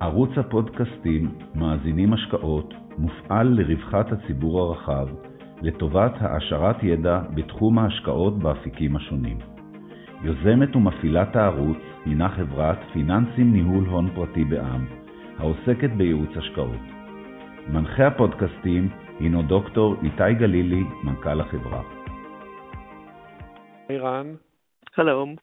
ערוץ 0.00 0.30
הפודקאסטים 0.36 1.34
מאזינים 1.54 2.12
השקעות 2.12 2.74
מופעל 2.98 3.48
לרווחת 3.48 4.12
הציבור 4.12 4.60
הרחב, 4.60 5.08
לטובת 5.62 6.12
העשרת 6.20 6.82
ידע 6.82 7.20
בתחום 7.34 7.78
ההשקעות 7.78 8.38
באפיקים 8.38 8.96
השונים. 8.96 9.38
יוזמת 10.22 10.76
ומפעילת 10.76 11.36
הערוץ 11.36 11.78
הינה 12.04 12.28
חברת 12.28 12.78
פיננסים 12.92 13.52
ניהול 13.52 13.84
הון 13.84 14.10
פרטי 14.14 14.44
בע"מ, 14.44 14.86
העוסקת 15.38 15.90
בייעוץ 15.96 16.30
השקעות. 16.36 16.84
מנחה 17.68 18.06
הפודקאסטים 18.06 18.88
הינו 19.20 19.42
דוקטור 19.42 19.94
איתי 20.02 20.34
גלילי, 20.38 20.84
מנכ"ל 21.04 21.40
החברה. 21.40 21.82
היי 23.88 23.98
רן. 23.98 24.34
שלום. 24.96 25.34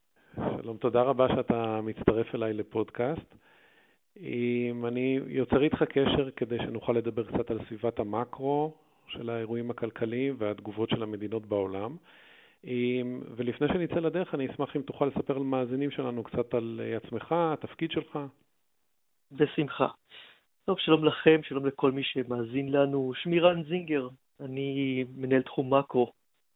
שלום, 0.61 0.77
תודה 0.77 1.01
רבה 1.01 1.27
שאתה 1.27 1.79
מצטרף 1.83 2.35
אליי 2.35 2.53
לפודקאסט. 2.53 3.44
אני 4.87 5.19
יוצר 5.27 5.63
איתך 5.63 5.83
קשר 5.83 6.31
כדי 6.31 6.57
שנוכל 6.57 6.93
לדבר 6.93 7.23
קצת 7.23 7.51
על 7.51 7.59
סביבת 7.67 7.99
המקרו 7.99 8.73
של 9.07 9.29
האירועים 9.29 9.71
הכלכליים 9.71 10.35
והתגובות 10.37 10.89
של 10.89 11.03
המדינות 11.03 11.45
בעולם. 11.45 11.95
ולפני 13.35 13.67
שנצא 13.67 13.95
לדרך, 13.95 14.35
אני 14.35 14.51
אשמח 14.51 14.75
אם 14.75 14.81
תוכל 14.81 15.05
לספר 15.05 15.37
למאזינים 15.37 15.91
שלנו 15.91 16.23
קצת 16.23 16.53
על 16.53 16.81
עצמך, 16.97 17.31
התפקיד 17.31 17.91
שלך. 17.91 18.19
בשמחה. 19.31 19.87
טוב, 20.65 20.79
שלום 20.79 21.05
לכם, 21.05 21.39
שלום 21.43 21.65
לכל 21.65 21.91
מי 21.91 22.03
שמאזין 22.03 22.71
לנו. 22.71 23.13
שמי 23.15 23.39
רן 23.39 23.63
זינגר, 23.63 24.07
אני 24.39 25.03
מנהל 25.17 25.41
תחום 25.41 25.73
מקרו 25.73 26.11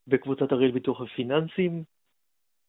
בקבוצת 0.07 0.51
הראל 0.51 0.71
ביטוח 0.71 0.99
ופיננסים. 0.99 1.83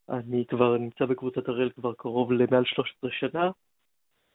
אני 0.09 0.45
כבר 0.48 0.77
נמצא 0.77 1.05
בקבוצת 1.05 1.48
הראל 1.48 1.70
כבר 1.70 1.92
קרוב 1.95 2.33
למעל 2.33 2.64
13 2.64 3.11
שנה, 3.11 3.50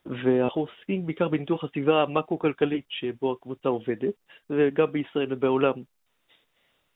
ואנחנו 0.05 0.61
עוסקים 0.61 1.05
בעיקר 1.05 1.27
בניתוח 1.27 1.63
הסביבה 1.63 2.03
המקרו-כלכלית 2.03 2.85
שבו 2.89 3.31
הקבוצה 3.31 3.69
עובדת, 3.69 4.13
וגם 4.49 4.91
בישראל 4.91 5.33
ובעולם. 5.33 5.73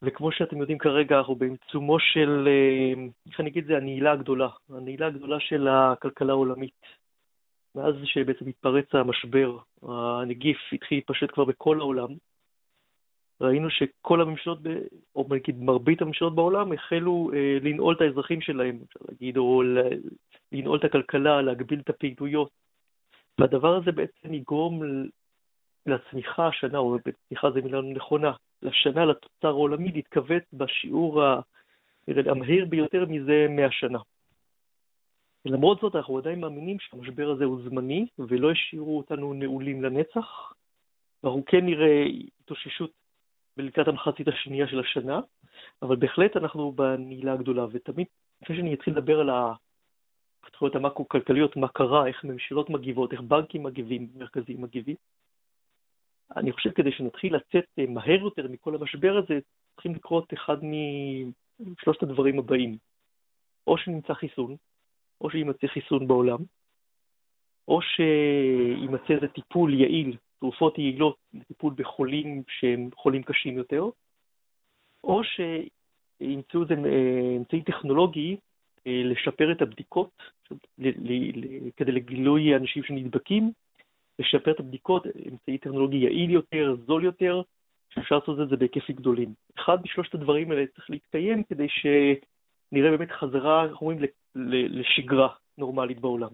וכמו 0.01 0.31
שאתם 0.31 0.57
יודעים 0.57 0.77
כרגע, 0.77 1.17
אנחנו 1.17 1.35
בעיצומו 1.35 1.99
של, 1.99 2.47
אה, 2.47 3.03
איך 3.27 3.39
אני 3.39 3.49
אגיד 3.49 3.63
את 3.63 3.67
זה, 3.67 3.77
הנעילה 3.77 4.11
הגדולה, 4.11 4.47
הנעילה 4.69 5.07
הגדולה 5.07 5.39
של 5.39 5.67
הכלכלה 5.67 6.33
העולמית. 6.33 6.81
מאז 7.75 7.95
שבעצם 8.03 8.47
התפרץ 8.47 8.85
המשבר, 8.93 9.57
הנגיף 9.83 10.57
התחיל 10.73 10.97
להתפשט 10.97 11.31
כבר 11.31 11.45
בכל 11.45 11.79
העולם, 11.79 12.07
ראינו 13.41 13.69
שכל 13.69 14.21
הממשלות, 14.21 14.59
או 15.15 15.27
נגיד 15.29 15.63
מרבית 15.63 16.01
הממשלות 16.01 16.35
בעולם, 16.35 16.71
החלו 16.71 17.31
אה, 17.33 17.57
לנעול 17.61 17.95
את 17.95 18.01
האזרחים 18.01 18.41
שלהם, 18.41 18.79
אפשר 18.87 18.99
להגיד, 19.09 19.37
או 19.37 19.63
לנעול 20.51 20.79
את 20.79 20.83
הכלכלה, 20.83 21.41
להגביל 21.41 21.79
את 21.79 21.89
הפעילויות. 21.89 22.68
והדבר 23.39 23.75
הזה 23.75 23.91
בעצם 23.91 24.33
יגרום 24.33 24.81
לצמיחה 25.85 26.47
השנה, 26.47 26.77
או 26.77 26.97
צמיחה 27.27 27.51
זו 27.51 27.59
מילה 27.63 27.81
נכונה, 27.81 28.31
לשנה, 28.61 29.05
לתוצר 29.05 29.47
העולמי, 29.47 29.91
להתכווץ 29.91 30.43
בשיעור 30.53 31.23
המהיר 32.07 32.65
ביותר 32.65 33.05
מזה 33.09 33.47
100 33.49 33.71
שנה. 33.71 33.99
למרות 35.45 35.79
זאת, 35.81 35.95
אנחנו 35.95 36.17
עדיין 36.17 36.39
מאמינים 36.39 36.77
שהמשבר 36.79 37.29
הזה 37.29 37.45
הוא 37.45 37.61
זמני, 37.63 38.05
ולא 38.19 38.51
השאירו 38.51 38.97
אותנו 38.97 39.33
נעולים 39.33 39.83
לנצח, 39.83 40.53
ואנחנו 41.23 41.43
כן 41.45 41.65
נראה 41.65 42.05
התאוששות 42.39 42.91
ולקראת 43.57 43.87
המחצית 43.87 44.27
השנייה 44.27 44.67
של 44.67 44.79
השנה, 44.79 45.19
אבל 45.81 45.95
בהחלט 45.95 46.37
אנחנו 46.37 46.71
בנעילה 46.71 47.33
הגדולה, 47.33 47.65
ותמיד, 47.71 48.07
לפני 48.41 48.55
שאני 48.55 48.73
אתחיל 48.73 48.93
לדבר 48.93 49.19
על 49.19 49.29
התחויות 50.59 50.75
המקרו-כלכליות, 50.75 51.55
מה 51.55 51.67
קרה, 51.67 52.07
איך 52.07 52.23
ממשלות 52.23 52.69
מגיבות, 52.69 53.13
איך 53.13 53.21
בנקים 53.21 53.63
מגיבים, 53.63 54.07
מרכזיים 54.15 54.61
מגיבים, 54.61 54.95
אני 56.35 56.51
חושב 56.51 56.71
כדי 56.71 56.91
שנתחיל 56.91 57.35
לצאת 57.35 57.65
אה, 57.79 57.85
מהר 57.87 58.19
יותר 58.19 58.47
מכל 58.47 58.75
המשבר 58.75 59.17
הזה, 59.17 59.39
צריכים 59.73 59.95
לקרות 59.95 60.33
אחד 60.33 60.57
משלושת 61.59 62.03
הדברים 62.03 62.39
הבאים. 62.39 62.77
או 63.67 63.77
שנמצא 63.77 64.13
חיסון, 64.13 64.55
או 65.21 65.29
שימצא 65.29 65.67
חיסון 65.67 66.07
בעולם, 66.07 66.39
או 67.67 67.79
שימצא 67.81 69.13
איזה 69.13 69.27
טיפול 69.27 69.73
יעיל, 69.73 70.17
תרופות 70.39 70.77
יעילות 70.77 71.17
לטיפול 71.33 71.73
בחולים 71.77 72.43
שהם 72.47 72.89
חולים 72.95 73.23
קשים 73.23 73.57
יותר, 73.57 73.83
או 75.03 75.21
שימצאו 75.23 76.63
איזה 76.63 76.73
אה, 76.73 77.35
אמצעי 77.37 77.63
טכנולוגי 77.63 78.37
לשפר 78.89 79.51
את 79.51 79.61
הבדיקות 79.61 80.21
כדי 81.77 81.91
לגילוי 81.91 82.55
אנשים 82.55 82.83
שנדבקים, 82.83 83.51
לשפר 84.19 84.51
את 84.51 84.59
הבדיקות, 84.59 85.05
אמצעי 85.31 85.57
טכנולוגי 85.57 85.97
יעיל 85.97 86.29
יותר, 86.29 86.75
זול 86.85 87.03
יותר, 87.03 87.41
שאפשר 87.89 88.17
לעשות 88.17 88.39
את 88.39 88.49
זה 88.49 88.57
בהיקפים 88.57 88.95
גדולים. 88.95 89.33
אחד 89.59 89.77
משלושת 89.83 90.13
הדברים 90.13 90.51
האלה 90.51 90.65
צריך 90.75 90.89
להתקיים 90.89 91.43
כדי 91.43 91.67
שנראה 91.69 92.97
באמת 92.97 93.11
חזרה, 93.11 93.65
איך 93.65 93.81
אומרים, 93.81 93.99
לשגרה 94.35 95.27
נורמלית 95.57 95.99
בעולם. 95.99 96.29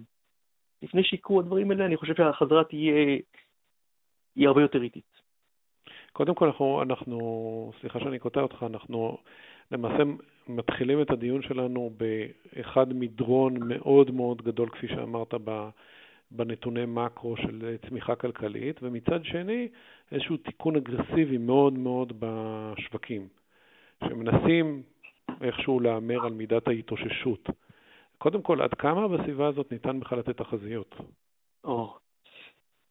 לפני 0.82 1.04
שיקרו 1.04 1.40
הדברים 1.40 1.72
האלה, 1.72 1.86
אני 1.86 1.98
חושב 1.98 2.16
שהחזרה 2.16 2.64
תהיה 2.64 3.18
היא 4.36 4.48
הרבה 4.48 4.62
יותר 4.62 4.82
איטית. 4.82 5.16
קודם 6.14 6.36
כל, 6.36 6.46
אנחנו, 6.46 6.82
אנחנו, 6.82 7.72
סליחה 7.82 8.00
שאני 8.00 8.20
קוטע 8.20 8.42
אותך, 8.42 8.64
אנחנו 8.64 9.18
למעשה 9.72 10.04
מתחילים 10.48 11.02
את 11.02 11.12
הדיון 11.12 11.42
שלנו 11.42 11.92
באחד 11.98 12.94
מדרון 12.94 13.54
מאוד 13.68 14.12
מאוד 14.12 14.42
גדול, 14.42 14.70
כפי 14.70 14.88
שאמרת, 14.88 15.34
בנתוני 16.32 16.86
מקרו 16.88 17.38
של 17.38 17.76
צמיחה 17.90 18.16
כלכלית, 18.16 18.80
ומצד 18.84 19.24
שני, 19.24 19.68
איזשהו 20.12 20.38
תיקון 20.38 20.76
אגרסיבי 20.76 21.38
מאוד 21.38 21.74
מאוד 21.74 22.14
בשווקים, 22.20 23.28
שמנסים 24.04 24.84
איכשהו 25.42 25.80
להמר 25.80 26.26
על 26.26 26.34
מידת 26.34 26.68
ההתאוששות. 26.68 27.50
קודם 28.18 28.42
כל, 28.42 28.62
עד 28.62 28.74
כמה 28.74 29.08
בסביבה 29.08 29.48
הזאת 29.48 29.72
ניתן 29.72 30.00
בכלל 30.00 30.20
לתת 30.20 30.38
תחזיות? 30.38 30.96
או, 31.64 31.98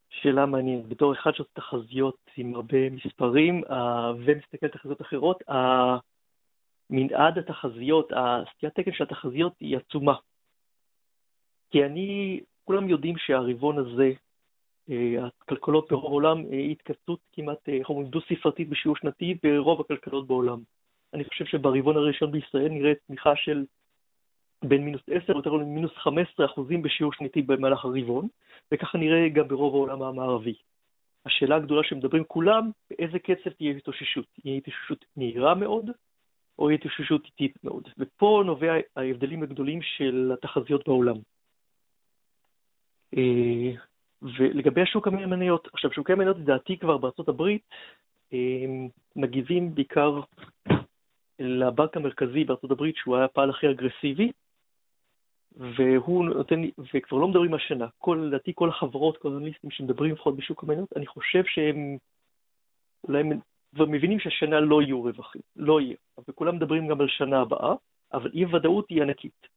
שאלה 0.09 0.45
מעניינת. 0.45 0.87
בתור 0.87 1.13
אחד 1.13 1.31
שעושה 1.35 1.51
תחזיות 1.53 2.17
עם 2.37 2.55
הרבה 2.55 2.89
מספרים 2.89 3.63
uh, 3.63 3.73
ומסתכל 4.17 4.65
על 4.65 4.71
תחזיות 4.71 5.01
אחרות, 5.01 5.43
uh, 5.49 5.53
מנעד 6.89 7.37
התחזיות, 7.37 8.11
הסטיית 8.15 8.73
תקן 8.75 8.91
של 8.91 9.03
התחזיות 9.03 9.53
היא 9.59 9.77
עצומה. 9.77 10.15
כי 11.69 11.85
אני, 11.85 12.39
כולם 12.63 12.89
יודעים 12.89 13.17
שהרבעון 13.17 13.77
הזה, 13.77 14.11
uh, 14.89 14.91
הכלכלות 15.41 15.91
ברוב 15.91 16.05
העולם, 16.05 16.41
uh, 16.41 16.53
התכנסות 16.71 17.19
כמעט, 17.33 17.69
איך 17.69 17.89
אומרים, 17.89 18.07
דו-ספרתית 18.07 18.69
בשיעור 18.69 18.97
שנתי 18.97 19.37
ברוב 19.43 19.81
הכלכלות 19.81 20.27
בעולם. 20.27 20.59
אני 21.13 21.23
חושב 21.23 21.45
שברבעון 21.45 21.97
הראשון 21.97 22.31
בישראל 22.31 22.69
נראה 22.69 22.93
צמיחה 23.07 23.35
של 23.35 23.65
בין 24.63 24.85
מינוס 24.85 25.01
10 25.11 25.33
יותר 25.35 25.49
למינוס 25.49 25.91
15 25.95 26.45
אחוזים 26.45 26.81
בשיעור 26.81 27.13
שניתי 27.13 27.41
במהלך 27.41 27.85
הרבעון, 27.85 28.27
וככה 28.71 28.97
נראה 28.97 29.29
גם 29.29 29.47
ברוב 29.47 29.73
העולם 29.75 30.01
המערבי. 30.01 30.53
השאלה 31.25 31.55
הגדולה 31.55 31.83
שמדברים 31.83 32.23
כולם, 32.23 32.71
באיזה 32.89 33.19
קצב 33.19 33.49
תהיה 33.49 33.71
התאוששות? 33.71 34.25
תהיה 34.41 34.57
התאוששות 34.57 35.05
מהירה 35.17 35.55
מאוד, 35.55 35.89
או 36.59 36.69
התאוששות 36.69 37.25
איטית 37.25 37.63
מאוד? 37.63 37.89
ופה 37.97 38.43
נובע 38.45 38.73
ההבדלים 38.95 39.43
הגדולים 39.43 39.81
של 39.81 40.31
התחזיות 40.33 40.87
בעולם. 40.87 41.15
אה, 43.17 43.71
ולגבי 44.21 44.81
השוק 44.81 45.07
המניות, 45.07 45.67
עכשיו 45.73 45.91
שוקי 45.93 46.13
המניות 46.13 46.37
לדעתי 46.37 46.77
כבר 46.77 46.97
בארצות 46.97 47.29
הברית 47.29 47.61
אה, 48.33 48.65
מגיבים 49.15 49.75
בעיקר 49.75 50.19
לבנק 51.39 51.97
המרכזי 51.97 52.43
בארצות 52.43 52.71
הברית 52.71 52.95
שהוא 52.95 53.15
היה 53.15 53.25
הפעל 53.25 53.49
הכי 53.49 53.69
אגרסיבי, 53.69 54.31
והוא 55.57 56.25
נותן 56.25 56.61
וכבר 56.93 57.17
לא 57.17 57.27
מדברים 57.27 57.53
השנה, 57.53 57.87
כל, 57.97 58.25
לדעתי 58.27 58.51
כל 58.55 58.69
החברות, 58.69 59.17
כל 59.17 59.33
האנליסטים 59.33 59.71
שמדברים 59.71 60.11
לפחות 60.11 60.35
בשוק 60.35 60.63
המניות, 60.63 60.89
אני 60.95 61.07
חושב 61.07 61.43
שהם 61.45 61.97
אולי 63.07 63.23
כבר 63.75 63.85
מבינים 63.85 64.19
שהשנה 64.19 64.59
לא 64.59 64.81
יהיו 64.81 65.03
רווחים, 65.03 65.41
לא 65.55 65.81
יהיה, 65.81 65.95
וכולם 66.27 66.55
מדברים 66.55 66.87
גם 66.87 67.01
על 67.01 67.07
שנה 67.07 67.41
הבאה, 67.41 67.73
אבל 68.13 68.31
אי 68.33 68.45
ודאות 68.45 68.89
היא 68.89 69.01
ענקית. 69.01 69.47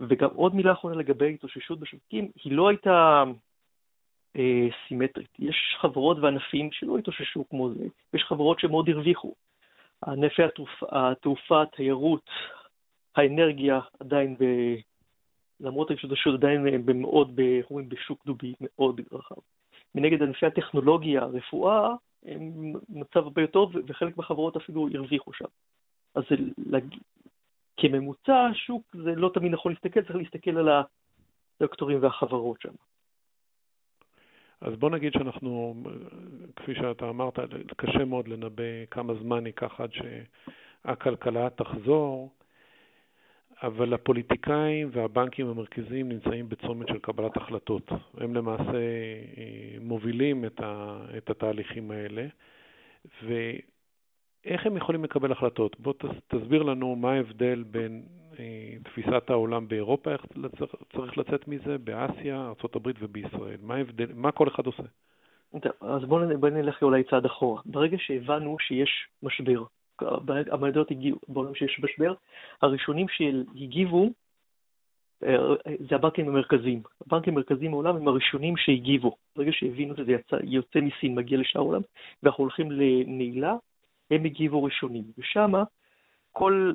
וגם 0.00 0.28
עוד 0.34 0.54
מילה 0.54 0.72
אחרונה 0.72 0.96
לגבי 0.96 1.34
התאוששות 1.34 1.80
בשווקים, 1.80 2.30
היא 2.44 2.52
לא 2.52 2.68
הייתה 2.68 3.24
אה, 4.36 4.68
סימטרית. 4.88 5.30
יש 5.38 5.76
חברות 5.80 6.18
וענפים 6.18 6.72
שלא 6.72 6.98
התאוששו 6.98 7.48
כמו 7.48 7.70
זה, 7.74 7.84
יש 8.14 8.22
חברות 8.22 8.60
שמאוד 8.60 8.88
הרוויחו. 8.88 9.34
ענפי 10.06 10.42
התעופה, 10.42 10.86
התעופה, 10.90 11.62
התיירות, 11.62 12.30
האנרגיה 13.16 13.80
עדיין 14.00 14.36
ב... 14.40 14.44
למרות 15.60 15.90
ההשתתשות 15.90 16.34
עדיין 16.34 16.66
הם 16.66 17.00
מאוד, 17.00 17.40
איך 17.58 17.70
אומרים, 17.70 17.88
בשוק 17.88 18.26
דובי 18.26 18.54
מאוד 18.60 19.00
רחב. 19.12 19.34
מנגד 19.94 20.22
ענפי 20.22 20.46
הטכנולוגיה, 20.46 21.22
הרפואה, 21.22 21.94
מצב 22.88 23.20
הרבה 23.20 23.42
יותר 23.42 23.52
טוב, 23.52 23.72
וחלק 23.86 24.16
מהחברות 24.16 24.56
אפילו 24.56 24.88
הרוויחו 24.94 25.32
שם. 25.32 25.44
אז 26.14 26.22
זה. 26.28 26.78
כממוצע, 27.76 28.48
שוק 28.54 28.96
זה 29.04 29.14
לא 29.14 29.30
תמיד 29.34 29.52
נכון 29.52 29.72
להסתכל, 29.72 30.02
צריך 30.02 30.16
להסתכל 30.16 30.58
על 30.58 30.68
הדוקטורים 31.60 31.98
והחברות 32.02 32.60
שם. 32.60 32.72
אז 34.60 34.74
בוא 34.76 34.90
נגיד 34.90 35.12
שאנחנו, 35.12 35.74
כפי 36.56 36.74
שאתה 36.74 37.08
אמרת, 37.08 37.38
קשה 37.76 38.04
מאוד 38.04 38.28
לנבא 38.28 38.84
כמה 38.90 39.14
זמן 39.14 39.46
ייקח 39.46 39.80
עד 39.80 39.90
שהכלכלה 39.92 41.50
תחזור, 41.50 42.30
אבל 43.62 43.94
הפוליטיקאים 43.94 44.88
והבנקים 44.92 45.46
המרכזיים 45.46 46.08
נמצאים 46.08 46.48
בצומת 46.48 46.88
של 46.88 46.98
קבלת 46.98 47.36
החלטות. 47.36 47.88
הם 48.16 48.34
למעשה 48.34 48.76
אה, 48.76 49.76
מובילים 49.80 50.44
את, 50.44 50.60
ה, 50.60 50.98
את 51.16 51.30
התהליכים 51.30 51.90
האלה, 51.90 52.26
ואיך 53.22 54.66
הם 54.66 54.76
יכולים 54.76 55.04
לקבל 55.04 55.32
החלטות? 55.32 55.80
בוא 55.80 55.94
תסביר 56.28 56.62
לנו 56.62 56.96
מה 56.96 57.12
ההבדל 57.12 57.64
בין 57.70 58.02
אה, 58.38 58.74
תפיסת 58.84 59.30
העולם 59.30 59.68
באירופה, 59.68 60.12
איך 60.12 60.26
צריך 60.96 61.18
לצאת 61.18 61.48
מזה, 61.48 61.78
באסיה, 61.78 62.36
ארה"ב 62.36 62.90
ובישראל. 63.00 63.58
מה 63.62 63.74
ההבדל, 63.74 64.06
מה 64.14 64.32
כל 64.32 64.48
אחד 64.48 64.66
עושה? 64.66 64.82
אז 65.80 66.04
בואו 66.04 66.38
בוא 66.40 66.48
נלך 66.48 66.82
אולי 66.82 67.04
צעד 67.04 67.24
אחורה. 67.24 67.62
ברגע 67.66 67.96
שהבנו 68.00 68.56
שיש 68.58 69.08
משבר, 69.22 69.64
המדעות 70.50 70.90
הגיעו 70.90 71.18
בעולם 71.28 71.54
שיש 71.54 71.80
משבר, 71.82 72.14
הראשונים 72.62 73.06
שהגיבו 73.08 74.10
אה, 75.24 75.36
זה 75.88 75.94
הבנקים 75.94 76.28
המרכזיים. 76.28 76.82
הבנקים 77.06 77.34
המרכזיים 77.34 77.70
בעולם 77.70 77.96
הם 77.96 78.08
הראשונים 78.08 78.56
שהגיבו. 78.56 79.16
ברגע 79.36 79.50
שהבינו 79.52 79.96
שזה 79.96 80.12
יצא, 80.12 80.36
יוצא 80.44 80.80
מסין, 80.80 81.14
מגיע 81.14 81.38
לשאר 81.38 81.60
העולם, 81.60 81.80
ואנחנו 82.22 82.44
הולכים 82.44 82.70
לנעילה, 82.72 83.54
הם 84.10 84.24
הגיבו 84.24 84.62
ראשונים. 84.62 85.04
ושם 85.18 85.52
כל, 86.32 86.72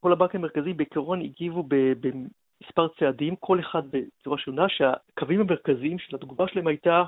כל 0.00 0.12
הבנקים 0.12 0.40
המרכזיים 0.40 0.76
בעיקרון 0.76 1.20
הגיבו 1.20 1.64
במספר 1.68 2.88
צעדים, 2.98 3.36
כל 3.36 3.60
אחד 3.60 3.82
בצורה 3.90 4.38
שונה, 4.38 4.68
שהקווים 4.68 5.40
המרכזיים 5.40 5.98
של 5.98 6.16
התגובה 6.16 6.48
שלהם 6.48 6.66
הייתה 6.66 7.02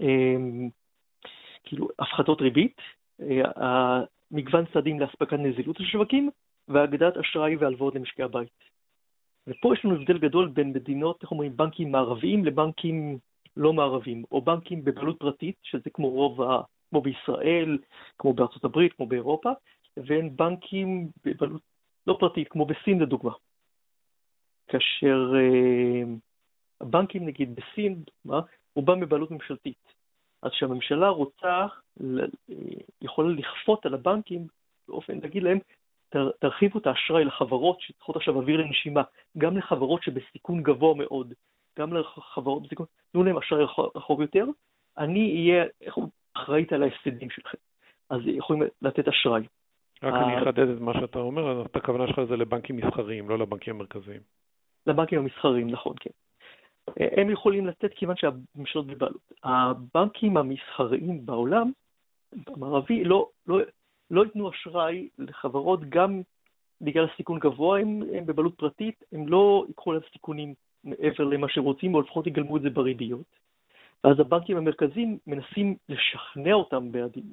אה, 0.00 0.36
כאילו 1.64 1.88
הפחתות 1.98 2.40
ריבית, 2.40 2.76
אה, 3.20 4.00
מגוון 4.30 4.64
צעדים 4.72 5.00
לאספקת 5.00 5.38
נזילות 5.38 5.80
לשווקים 5.80 6.30
והגדת 6.68 7.16
אשראי 7.16 7.56
והלוואות 7.56 7.94
למשקי 7.94 8.22
הבית. 8.22 8.70
ופה 9.46 9.74
יש 9.74 9.84
לנו 9.84 9.94
הבדל 9.94 10.18
גדול 10.18 10.48
בין 10.48 10.70
מדינות, 10.70 11.22
איך 11.22 11.30
אומרים, 11.30 11.56
בנקים 11.56 11.92
מערביים 11.92 12.44
לבנקים 12.44 13.18
לא 13.56 13.72
מערביים, 13.72 14.24
או 14.32 14.42
בנקים 14.42 14.84
בבעלות 14.84 15.18
פרטית, 15.18 15.56
שזה 15.62 15.90
כמו 15.90 16.08
רוב 16.08 16.42
ה... 16.42 16.60
כמו 16.90 17.00
בישראל, 17.00 17.78
כמו 18.18 18.32
בארצות 18.32 18.64
הברית, 18.64 18.92
כמו 18.92 19.06
באירופה, 19.06 19.50
לבין 19.96 20.36
בנקים 20.36 21.08
בבעלות 21.24 21.62
לא 22.06 22.16
פרטית, 22.20 22.48
כמו 22.48 22.66
בסין 22.66 22.98
לדוגמה. 22.98 23.32
כאשר 24.68 25.32
אה, 25.36 26.02
הבנקים, 26.80 27.26
נגיד 27.26 27.54
בסין, 27.54 28.02
דוגמה, 28.24 28.40
רובם 28.74 29.00
בבעלות 29.00 29.30
ממשלתית. 29.30 29.99
אז 30.42 30.50
כשהממשלה 30.50 31.08
רוצה, 31.08 31.66
יכולה 33.02 33.28
לכפות 33.28 33.86
על 33.86 33.94
הבנקים 33.94 34.46
באופן, 34.88 35.18
להגיד 35.22 35.42
להם, 35.42 35.58
תרחיבו 36.38 36.78
את 36.78 36.86
האשראי 36.86 37.24
לחברות 37.24 37.80
שצריכות 37.80 38.16
עכשיו 38.16 38.36
אוויר 38.36 38.60
לנשימה, 38.60 39.02
גם 39.38 39.56
לחברות 39.56 40.02
שבסיכון 40.02 40.62
גבוה 40.62 40.94
מאוד, 40.94 41.34
גם 41.78 41.92
לחברות 41.92 42.62
בסיכון, 42.62 42.86
תנו 43.12 43.24
להם 43.24 43.38
אשראי 43.38 43.64
רחוק 43.94 44.20
יותר, 44.20 44.44
אני 44.98 45.34
אהיה 45.34 45.64
אחראית 46.34 46.72
על 46.72 46.82
ההפסדים 46.82 47.30
שלכם. 47.30 47.58
אז 48.10 48.20
יכולים 48.26 48.62
לתת 48.82 49.08
אשראי. 49.08 49.42
רק 50.02 50.14
אני 50.14 50.42
אחדד 50.42 50.68
את 50.68 50.80
מה 50.80 50.94
שאתה 50.94 51.18
אומר, 51.18 51.50
אז 51.50 51.66
הכוונה 51.74 52.06
שלך 52.06 52.20
זה 52.28 52.36
לבנקים 52.36 52.76
מסחריים, 52.76 53.28
לא 53.28 53.38
לבנקים 53.38 53.74
המרכזיים. 53.74 54.20
לבנקים 54.86 55.18
המסחריים, 55.18 55.70
נכון, 55.70 55.94
כן. 56.00 56.10
הם 57.18 57.30
יכולים 57.30 57.66
לתת 57.66 57.94
כיוון 57.94 58.16
שהממשלות 58.16 58.86
בבעלות. 58.86 59.32
הבנקים 59.44 60.36
המסחריים 60.36 61.26
בעולם, 61.26 61.72
המערבי, 62.46 63.04
לא, 63.04 63.28
לא, 63.46 63.58
לא 64.10 64.24
ייתנו 64.24 64.50
אשראי 64.50 65.08
לחברות 65.18 65.80
גם 65.88 66.22
בגלל 66.80 67.06
סיכון 67.16 67.38
גבוה, 67.38 67.80
הם, 67.80 68.02
הם 68.14 68.26
בבעלות 68.26 68.54
פרטית, 68.54 69.04
הם 69.12 69.28
לא 69.28 69.64
ייקחו 69.68 69.92
להם 69.92 70.02
סיכונים 70.12 70.54
מעבר 70.84 71.24
למה 71.24 71.48
שרוצים, 71.48 71.94
או 71.94 72.00
לפחות 72.00 72.26
יגלמו 72.26 72.56
את 72.56 72.62
זה 72.62 72.70
בריביות. 72.70 73.40
ואז 74.04 74.20
הבנקים 74.20 74.56
המרכזיים 74.56 75.18
מנסים 75.26 75.76
לשכנע 75.88 76.52
אותם 76.52 76.92
בעדים, 76.92 77.24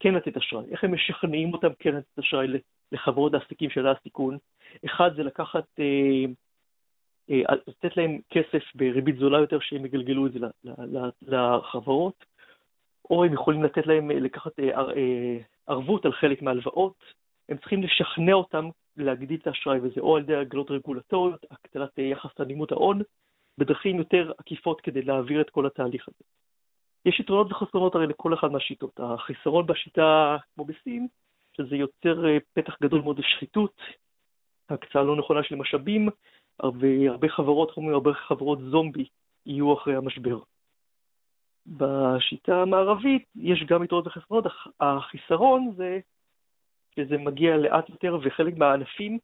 כן 0.00 0.14
לתת 0.14 0.36
אשראי. 0.36 0.64
איך 0.70 0.84
הם 0.84 0.94
משכנעים 0.94 1.52
אותם 1.52 1.68
כן 1.78 1.94
לתת 1.94 2.18
אשראי 2.18 2.46
לחברות 2.92 3.34
העסקים 3.34 3.70
של 3.70 3.86
הסיכון? 3.86 4.38
אחד 4.84 5.10
זה 5.16 5.22
לקחת 5.22 5.64
אה, 5.78 6.24
לתת 7.28 7.96
להם 7.96 8.18
כסף 8.30 8.62
בריבית 8.74 9.16
זולה 9.16 9.38
יותר 9.38 9.58
שהם 9.60 9.86
יגלגלו 9.86 10.26
את 10.26 10.32
זה 10.32 10.38
לחברות, 11.22 12.24
או 13.10 13.24
הם 13.24 13.32
יכולים 13.32 13.62
לתת 13.62 13.86
להם 13.86 14.10
אה, 14.10 14.20
לקחת 14.20 14.60
אה, 14.60 15.38
ערבות 15.66 16.04
על 16.04 16.12
חלק 16.12 16.42
מההלוואות, 16.42 17.04
הם 17.48 17.56
צריכים 17.56 17.82
לשכנע 17.82 18.32
אותם 18.32 18.68
להגדיל 18.96 19.40
את 19.42 19.46
האשראי 19.46 19.78
וזה 19.82 20.00
או 20.00 20.16
על 20.16 20.22
ידי 20.22 20.36
הגלות 20.36 20.70
רגולטוריות, 20.70 21.46
הקטנת 21.50 21.98
יחס 21.98 22.34
תנימות 22.34 22.72
ההון, 22.72 23.02
בדרכים 23.58 23.96
יותר 23.96 24.32
עקיפות 24.38 24.80
כדי 24.80 25.02
להעביר 25.02 25.40
את 25.40 25.50
כל 25.50 25.66
התהליך 25.66 26.08
הזה. 26.08 26.24
יש 27.04 27.20
יתרונות 27.20 27.52
וחסרונות 27.52 27.94
הרי 27.94 28.06
לכל 28.06 28.34
אחת 28.34 28.50
מהשיטות. 28.50 29.00
החיסרון 29.00 29.66
בשיטה 29.66 30.36
כמו 30.54 30.64
בסין, 30.64 31.06
שזה 31.56 31.76
יוצר 31.76 32.24
פתח 32.52 32.76
גדול 32.82 33.00
מאוד 33.00 33.18
לשחיתות, 33.18 33.80
הקצאה 34.68 35.02
לא 35.02 35.16
נכונה 35.16 35.42
של 35.42 35.54
משאבים, 35.54 36.08
והרבה 36.62 37.28
חברות, 37.28 37.72
אומרים, 37.76 37.94
הרבה 37.94 38.14
חברות 38.14 38.58
זומבי 38.70 39.08
יהיו 39.46 39.74
אחרי 39.74 39.96
המשבר. 39.96 40.38
בשיטה 41.66 42.62
המערבית 42.62 43.24
יש 43.36 43.64
גם 43.68 43.84
יתרונות 43.84 44.06
וחסרונות, 44.06 44.44
החיסרון 44.80 45.72
זה 45.76 45.98
שזה 46.96 47.18
מגיע 47.18 47.56
לאט 47.56 47.88
יותר 47.90 48.18
וחלק 48.22 48.56
מהענפים, 48.56 49.18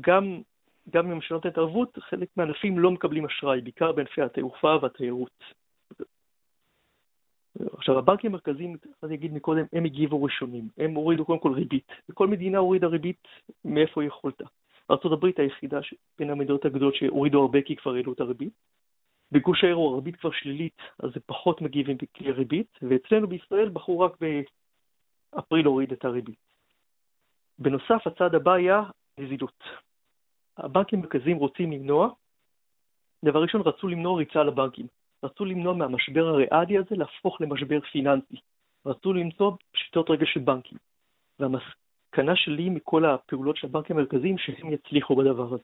גם, 0.00 0.40
גם 0.90 1.06
אם 1.06 1.12
הממשלה 1.12 1.36
נותנת 1.36 1.58
ערבות, 1.58 1.98
חלק 1.98 2.28
מהענפים 2.36 2.78
לא 2.78 2.90
מקבלים 2.90 3.24
אשראי, 3.24 3.60
בעיקר 3.60 3.92
בענפי 3.92 4.22
התעופה 4.22 4.76
והתיירות. 4.82 5.44
עכשיו, 7.72 7.98
הבנקים 7.98 8.30
המרכזיים, 8.30 8.76
אני 9.02 9.14
אגיד 9.14 9.32
מקודם, 9.32 9.64
הם 9.72 9.84
הגיבו 9.84 10.22
ראשונים, 10.22 10.68
הם 10.78 10.94
הורידו 10.94 11.24
קודם 11.24 11.38
כל 11.38 11.52
ריבית, 11.52 11.92
וכל 12.08 12.26
מדינה 12.26 12.58
הורידה 12.58 12.86
ריבית 12.86 13.28
מאיפה 13.64 14.00
היא 14.00 14.08
יכולתה. 14.08 14.44
ארה"ב 14.90 15.26
היחידה 15.36 15.80
בין 16.18 16.30
המדינות 16.30 16.64
הגדולות 16.64 16.94
שהורידו 16.94 17.40
הרבה 17.40 17.62
כי 17.62 17.76
כבר 17.76 17.94
העלו 17.94 18.12
את 18.12 18.20
הריבית. 18.20 18.52
בגוש 19.32 19.64
האירו 19.64 19.92
הריבית 19.92 20.16
כבר 20.16 20.30
שלילית, 20.30 20.78
אז 20.98 21.10
זה 21.14 21.20
פחות 21.26 21.60
מגיבים 21.60 21.96
בכלי 21.96 22.32
ריבית, 22.32 22.78
ואצלנו 22.82 23.26
בישראל 23.26 23.68
בחרו 23.68 24.00
רק 24.00 24.12
באפריל 24.20 25.64
להוריד 25.64 25.92
את 25.92 26.04
הריבית. 26.04 26.38
בנוסף, 27.58 28.06
הצעד 28.06 28.34
הבא 28.34 28.52
היה 28.52 28.82
נזילות. 29.18 29.64
הבנקים 30.56 30.98
המרכזיים 30.98 31.36
רוצים 31.36 31.72
למנוע, 31.72 32.08
דבר 33.24 33.42
ראשון 33.42 33.60
רצו 33.60 33.88
למנוע 33.88 34.18
ריצה 34.18 34.42
לבנקים. 34.42 34.86
רצו 35.24 35.44
למנוע 35.44 35.74
מהמשבר 35.74 36.26
הריאלי 36.28 36.78
הזה 36.78 36.96
להפוך 36.96 37.40
למשבר 37.40 37.80
פיננסי. 37.80 38.36
רצו 38.86 39.12
למצוא 39.12 39.52
פשיטות 39.72 40.10
רגע 40.10 40.26
של 40.26 40.40
בנקים. 40.40 40.78
והמס... 41.38 41.62
המסקנה 42.20 42.36
שלי 42.36 42.70
מכל 42.70 43.04
הפעולות 43.04 43.56
של 43.56 43.66
הבנקים 43.66 43.96
המרכזיים 43.96 44.38
שהם 44.38 44.72
יצליחו 44.72 45.16
בדבר 45.16 45.54
הזה. 45.54 45.62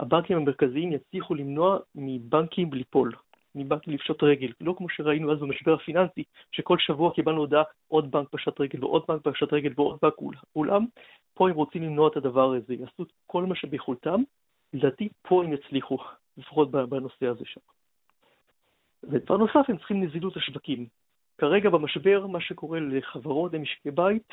הבנקים 0.00 0.36
המרכזיים 0.36 0.92
יצליחו 0.92 1.34
למנוע 1.34 1.78
מבנקים 1.94 2.72
ליפול, 2.72 3.12
מבנקים 3.54 3.94
לפשוט 3.94 4.22
רגל, 4.22 4.52
לא 4.60 4.74
כמו 4.78 4.88
שראינו 4.88 5.32
אז 5.32 5.38
במשבר 5.38 5.74
הפיננסי, 5.74 6.24
שכל 6.52 6.78
שבוע 6.78 7.14
קיבלנו 7.14 7.38
הודעה 7.38 7.62
עוד 7.88 8.10
בנק 8.10 8.28
פשט 8.30 8.60
רגל 8.60 8.84
ועוד 8.84 9.02
בנק 9.08 9.22
פשט 9.22 9.52
רגל 9.52 9.72
ועוד 9.76 9.98
בנק 10.02 10.14
אולם, 10.56 10.86
פה 11.34 11.48
הם 11.48 11.54
רוצים 11.54 11.82
למנוע 11.82 12.08
את 12.08 12.16
הדבר 12.16 12.54
הזה, 12.54 12.74
יעשו 12.74 13.04
כל 13.26 13.44
מה 13.44 13.54
שביכולתם, 13.54 14.22
לדעתי 14.72 15.08
פה 15.22 15.44
הם 15.44 15.52
יצליחו, 15.52 15.98
לפחות 16.36 16.70
בנושא 16.70 17.26
הזה 17.26 17.44
שם. 17.44 17.60
ודבר 19.02 19.36
נוסף, 19.36 19.64
הם 19.68 19.76
צריכים 19.76 20.02
נזילות 20.04 20.36
השווקים. 20.36 20.86
כרגע 21.38 21.70
במשבר, 21.70 22.26
מה 22.26 22.40
שקורה 22.40 22.80
לחברות 22.80 23.52
למשקי 23.52 23.90
בית, 23.90 24.32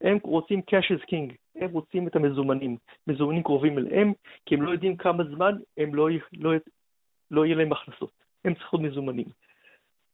הם 0.00 0.18
רוצים 0.22 0.60
cash 0.70 0.98
is 0.98 1.02
king, 1.02 1.34
הם 1.56 1.70
רוצים 1.70 2.08
את 2.08 2.16
המזומנים, 2.16 2.76
מזומנים 3.06 3.42
קרובים 3.42 3.78
אליהם, 3.78 4.12
כי 4.46 4.54
הם 4.54 4.62
לא 4.62 4.70
יודעים 4.70 4.96
כמה 4.96 5.24
זמן 5.24 5.52
הם 5.76 5.94
לא, 5.94 6.08
לא, 6.32 6.50
לא 7.30 7.46
יהיה 7.46 7.56
להם 7.56 7.72
הכנסות, 7.72 8.12
הם 8.44 8.54
צריכים 8.54 8.82
מזומנים. 8.82 9.26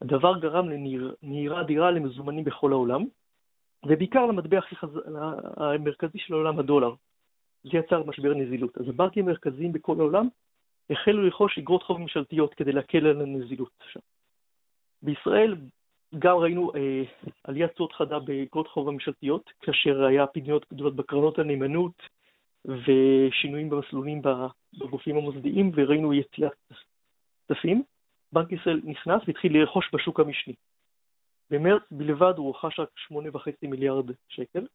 הדבר 0.00 0.38
גרם 0.38 0.68
לנהירה 0.70 1.60
אדירה 1.60 1.90
למזומנים 1.90 2.44
בכל 2.44 2.72
העולם, 2.72 3.04
ובעיקר 3.86 4.26
למטבע 4.26 4.58
הכי 4.58 4.76
חז... 4.76 4.90
המרכזי 5.56 6.18
של 6.18 6.34
העולם, 6.34 6.58
הדולר. 6.58 6.94
זה 7.64 7.78
יצר 7.78 8.02
משבר 8.02 8.34
נזילות. 8.34 8.78
אז 8.78 8.88
הבנקים 8.88 9.24
המרכזיים 9.24 9.72
בכל 9.72 9.96
העולם 9.98 10.28
החלו 10.90 11.22
לרכוש 11.22 11.58
אגרות 11.58 11.82
חוב 11.82 12.00
ממשלתיות 12.00 12.54
כדי 12.54 12.72
להקל 12.72 13.06
על 13.06 13.20
הנזילות 13.20 13.70
שם. 13.92 14.00
בישראל 15.02 15.56
גם 16.18 16.36
ראינו 16.36 16.72
אה, 16.74 17.02
עליית 17.44 17.72
תשואות 17.72 17.92
חדה 17.92 18.18
באגרות 18.18 18.68
חוב 18.68 18.88
הממשלתיות, 18.88 19.50
כאשר 19.60 20.04
היה 20.04 20.26
פדיונות 20.26 20.66
גדולות 20.72 20.96
בקרנות 20.96 21.38
הנאמנות 21.38 22.02
ושינויים 22.64 23.70
במסלולים 23.70 24.22
בגופים 24.78 25.16
המוסדיים, 25.16 25.70
וראינו 25.74 26.14
יציאת 26.14 26.52
כספים. 27.48 27.82
בנק 28.32 28.52
ישראל 28.52 28.80
נכנס 28.84 29.22
והתחיל 29.26 29.58
לרכוש 29.58 29.90
בשוק 29.92 30.20
המשני. 30.20 30.54
במרץ 31.50 31.82
בלבד 31.90 32.34
הוא 32.36 32.54
רכש 32.56 32.80
רק 32.80 32.88
8.5 33.12 33.50
מיליארד 33.62 34.10
שקל, 34.28 34.66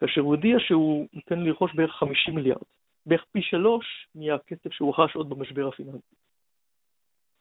כאשר 0.00 0.20
הוא 0.20 0.34
הודיע 0.34 0.56
שהוא 0.58 1.06
ניתן 1.12 1.40
לרכוש 1.40 1.74
בערך 1.74 1.90
50 1.90 2.34
מיליארד, 2.34 2.62
בערך 3.06 3.24
פי 3.32 3.42
שלוש 3.42 4.08
מהכסף 4.14 4.72
שהוא 4.72 4.94
רכש 4.94 5.16
עוד 5.16 5.28
במשבר 5.28 5.68
הפיננסי. 5.68 6.14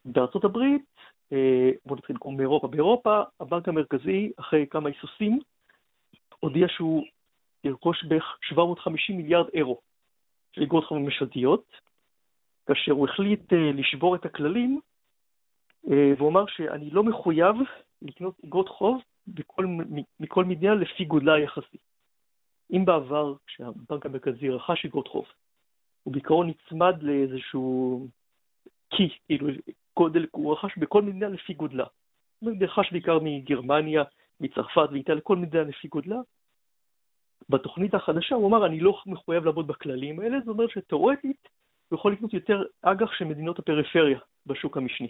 בארצות 0.05 0.43
הברית, 0.43 0.85
אה, 1.33 1.71
בואו 1.85 1.97
נתחיל 1.97 2.15
מאירופה, 2.25 2.67
באירופה 2.67 3.21
הבנק 3.39 3.67
המרכזי, 3.67 4.31
אחרי 4.39 4.65
כמה 4.69 4.89
היסוסים, 4.89 5.39
הודיע 6.39 6.67
שהוא 6.69 7.05
ירכוש 7.63 8.03
בערך 8.03 8.37
750 8.41 9.17
מיליארד 9.17 9.45
אירו 9.53 9.81
של 10.53 10.63
אגרות 10.63 10.85
חוב 10.85 10.97
ממשלתיות, 10.97 11.65
כאשר 12.67 12.91
הוא 12.91 13.07
החליט 13.07 13.53
אה, 13.53 13.71
לשבור 13.73 14.15
את 14.15 14.25
הכללים, 14.25 14.79
אה, 15.91 16.13
והוא 16.17 16.29
אמר 16.29 16.45
שאני 16.47 16.89
לא 16.89 17.03
מחויב 17.03 17.55
לקנות 18.01 18.35
אגרות 18.45 18.69
חוב 18.69 19.01
בכל, 19.27 19.65
מכל 20.19 20.45
מדינה 20.45 20.75
לפי 20.75 21.05
גודלה 21.05 21.33
היחסי. 21.33 21.77
אם 22.73 22.85
בעבר, 22.85 23.33
כשהבנק 23.47 24.05
המרכזי 24.05 24.49
רכש 24.49 24.85
אגרות 24.85 25.07
חוב, 25.07 25.25
הוא 26.03 26.13
בעיקרון 26.13 26.49
נצמד 26.49 27.03
לאיזשהו 27.03 28.07
קי, 28.89 29.09
כאילו 29.25 29.47
גודל, 29.97 30.27
הוא 30.31 30.53
רכש 30.53 30.77
בכל 30.77 31.01
מדינה 31.01 31.29
לפי 31.29 31.53
גודלה. 31.53 31.85
הוא 32.39 32.51
רכש 32.61 32.91
בעיקר 32.91 33.19
מגרמניה, 33.21 34.03
מצרפת 34.39 34.89
ואיטליה, 34.91 35.21
כל 35.21 35.35
מדינה 35.35 35.63
לפי 35.63 35.87
גודלה. 35.87 36.19
בתוכנית 37.49 37.93
החדשה 37.93 38.35
הוא 38.35 38.47
אמר, 38.47 38.65
אני 38.65 38.79
לא 38.79 38.99
מחויב 39.05 39.45
לעבוד 39.45 39.67
בכללים 39.67 40.19
האלה, 40.19 40.39
זאת 40.39 40.47
אומרת 40.47 40.69
שתאורטית 40.69 41.47
הוא 41.89 41.99
יכול 41.99 42.13
לקנות 42.13 42.33
יותר 42.33 42.63
אג"ח 42.81 43.11
של 43.11 43.25
מדינות 43.25 43.59
הפריפריה 43.59 44.19
בשוק 44.45 44.77
המשני. 44.77 45.07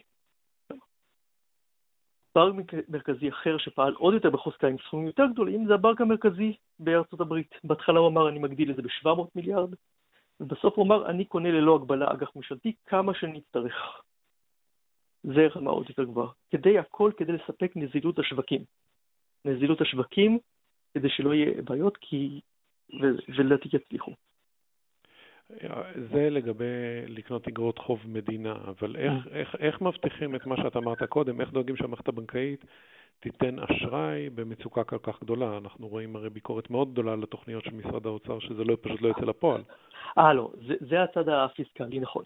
בנק 2.35 2.71
מרכזי 2.89 3.29
אחר 3.29 3.57
שפעל 3.57 3.93
עוד 3.93 4.13
יותר 4.13 4.29
בחוזקה 4.29 4.67
עם 4.67 4.75
סכומים 4.77 5.07
יותר 5.07 5.25
גדולים 5.33 5.67
זה 5.67 5.73
הבנק 5.73 6.01
המרכזי 6.01 6.55
בארצות 6.79 7.21
הברית. 7.21 7.55
בהתחלה 7.63 7.99
הוא 7.99 8.07
אמר 8.07 8.29
אני 8.29 8.39
מגדיל 8.39 8.71
את 8.71 8.75
זה 8.75 8.81
ב-700 8.81 9.21
מיליארד, 9.35 9.69
ובסוף 10.39 10.75
הוא 10.75 10.85
אמר 10.85 11.09
אני 11.09 11.25
קונה 11.25 11.51
ללא 11.51 11.75
הגבלה 11.75 12.11
אג"ח 12.13 12.31
ממשלתי 12.35 12.73
כמה 12.85 13.13
שאני 13.13 13.39
אצטרך. 13.39 14.01
זה 15.23 15.47
רמה 15.55 15.71
עוד 15.71 15.89
יותר 15.89 16.03
גבוהה. 16.03 16.29
כדי 16.51 16.79
הכל 16.79 17.11
כדי 17.17 17.31
לספק 17.31 17.71
נזילות 17.75 18.19
השווקים. 18.19 18.63
נזילות 19.45 19.81
השווקים 19.81 20.39
כדי 20.93 21.09
שלא 21.09 21.33
יהיה 21.33 21.61
בעיות 21.61 21.97
כי... 21.97 22.41
ולדעתי 23.37 23.69
יצליחו. 23.73 24.11
זה 26.11 26.29
לגבי 26.29 26.65
לקנות 27.07 27.47
אגרות 27.47 27.77
חוב 27.77 27.99
מדינה, 28.05 28.55
אבל 28.67 28.95
איך, 28.95 29.25
mm. 29.25 29.29
איך, 29.29 29.55
איך 29.59 29.81
מבטיחים 29.81 30.35
את 30.35 30.45
מה 30.45 30.57
שאתה 30.57 30.79
אמרת 30.79 31.03
קודם? 31.03 31.41
איך 31.41 31.51
דואגים 31.51 31.77
שהמערכת 31.77 32.07
הבנקאית 32.07 32.65
תיתן 33.19 33.59
אשראי 33.59 34.29
במצוקה 34.29 34.83
כל 34.83 34.97
כך 35.03 35.21
גדולה? 35.21 35.57
אנחנו 35.57 35.87
רואים 35.87 36.15
הרי 36.15 36.29
ביקורת 36.29 36.69
מאוד 36.69 36.91
גדולה 36.91 37.13
על 37.13 37.23
התוכניות 37.23 37.63
של 37.63 37.73
משרד 37.73 38.05
האוצר, 38.05 38.39
שזה 38.39 38.63
לא, 38.63 38.77
פשוט 38.81 39.01
לא 39.01 39.07
יוצא 39.07 39.21
לפועל. 39.21 39.63
אה, 40.17 40.33
לא, 40.33 40.51
זה, 40.67 40.73
זה 40.79 41.03
הצד 41.03 41.29
הפיסקלי, 41.29 41.99
נכון. 41.99 42.23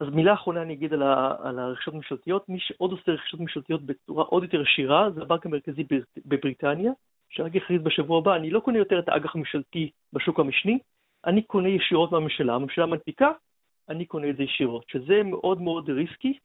אז 0.00 0.08
מילה 0.08 0.34
אחרונה 0.34 0.62
אני 0.62 0.74
אגיד 0.74 0.92
על, 0.92 1.02
ה, 1.02 1.34
על 1.42 1.58
הרכישות 1.58 1.94
ממשלתיות. 1.94 2.48
מי 2.48 2.60
שעוד 2.60 2.92
עושה 2.92 3.12
רכישות 3.12 3.40
ממשלתיות 3.40 3.82
בצורה 3.82 4.24
עוד 4.24 4.42
יותר 4.42 4.62
ישירה 4.62 5.10
זה 5.10 5.22
הבנק 5.22 5.46
המרכזי 5.46 5.84
בבריטניה, 6.26 6.92
שרק 7.28 7.56
הכריז 7.56 7.82
בשבוע 7.82 8.18
הבא, 8.18 8.36
אני 8.36 8.50
לא 8.50 8.60
קונה 8.60 8.78
יותר 8.78 8.98
את 8.98 9.08
האג"ח 9.08 9.34
הממשלתי 9.34 9.90
בשוק 10.12 10.40
המשני, 10.40 10.78
אני 11.26 11.42
קונה 11.42 11.68
ישירות 11.68 12.12
מהממשלה, 12.12 12.54
הממשלה 12.54 12.86
מנפיקה, 12.86 13.30
אני 13.88 14.04
קונה 14.04 14.30
את 14.30 14.36
זה 14.36 14.42
ישירות, 14.42 14.84
שזה 14.88 15.22
מאוד 15.24 15.60
מאוד 15.60 15.90
ריסקי, 15.90 16.38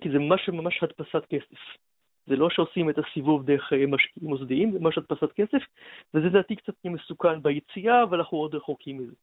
כי 0.00 0.10
זה 0.10 0.18
ממש 0.18 0.48
ממש 0.48 0.82
הדפסת 0.82 1.26
כסף. 1.28 1.60
זה 2.26 2.36
לא 2.36 2.50
שעושים 2.50 2.90
את 2.90 2.98
הסיבוב 2.98 3.46
דרך 3.46 3.72
אה, 3.72 3.86
משקיעים 3.86 4.30
מוסדיים, 4.30 4.72
זה 4.72 4.78
ממש 4.78 4.98
הדפסת 4.98 5.32
כסף, 5.32 5.62
וזה 6.14 6.26
לדעתי 6.26 6.56
קצת 6.56 6.74
מסוכן 6.84 7.42
ביציאה, 7.42 8.02
אבל 8.02 8.18
אנחנו 8.18 8.38
עוד 8.38 8.54
רחוקים 8.54 8.98
מזה. 8.98 9.14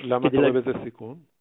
למה 0.00 0.28
אתה 0.28 0.36
רואה 0.36 0.52
בזה 0.52 0.72
סיכון? 0.84 1.33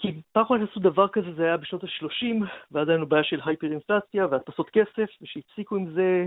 כי 0.00 0.20
פעם 0.32 0.44
אחת 0.44 0.54
שעשו 0.66 0.80
דבר 0.80 1.08
כזה 1.08 1.34
זה 1.34 1.44
היה 1.44 1.56
בשנות 1.56 1.84
ה-30, 1.84 2.44
ואז 2.72 2.88
היה 2.88 2.96
לנו 2.96 3.06
בעיה 3.06 3.24
של 3.24 3.40
הייפר 3.44 3.66
אינפלציה 3.66 4.26
והדפסות 4.26 4.70
כסף, 4.70 5.10
ושהפסיקו 5.22 5.76
עם 5.76 5.90
זה, 5.90 6.26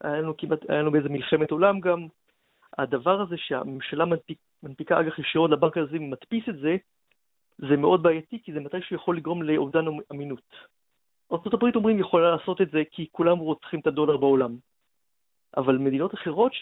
היה 0.00 0.16
לנו 0.16 0.36
כמעט, 0.36 0.70
היה 0.70 0.78
לנו 0.78 0.90
באיזה 0.90 1.08
מלחמת 1.08 1.50
עולם 1.50 1.80
גם, 1.80 2.06
הדבר 2.78 3.20
הזה 3.20 3.36
שהממשלה 3.38 4.04
מנפיק, 4.04 4.38
מנפיקה 4.62 5.00
אג"ח 5.00 5.18
ישירות 5.18 5.50
לבנק 5.50 5.76
הזה 5.76 5.96
ומדפיס 5.96 6.48
את 6.48 6.56
זה, 6.56 6.76
זה 7.58 7.76
מאוד 7.76 8.02
בעייתי, 8.02 8.42
כי 8.42 8.52
זה 8.52 8.60
מתישהו 8.60 8.96
יכול 8.96 9.16
לגרום 9.16 9.42
לאובדן 9.42 9.84
אמינות. 10.12 10.54
ארה"ב 11.32 11.76
אומרים 11.76 11.98
יכולה 11.98 12.30
לעשות 12.30 12.60
את 12.60 12.70
זה 12.70 12.82
כי 12.90 13.06
כולם 13.12 13.38
רוצחים 13.38 13.80
את 13.80 13.86
הדולר 13.86 14.16
בעולם. 14.16 14.56
אבל 15.56 15.78
מדינות 15.78 16.14
אחרות 16.14 16.52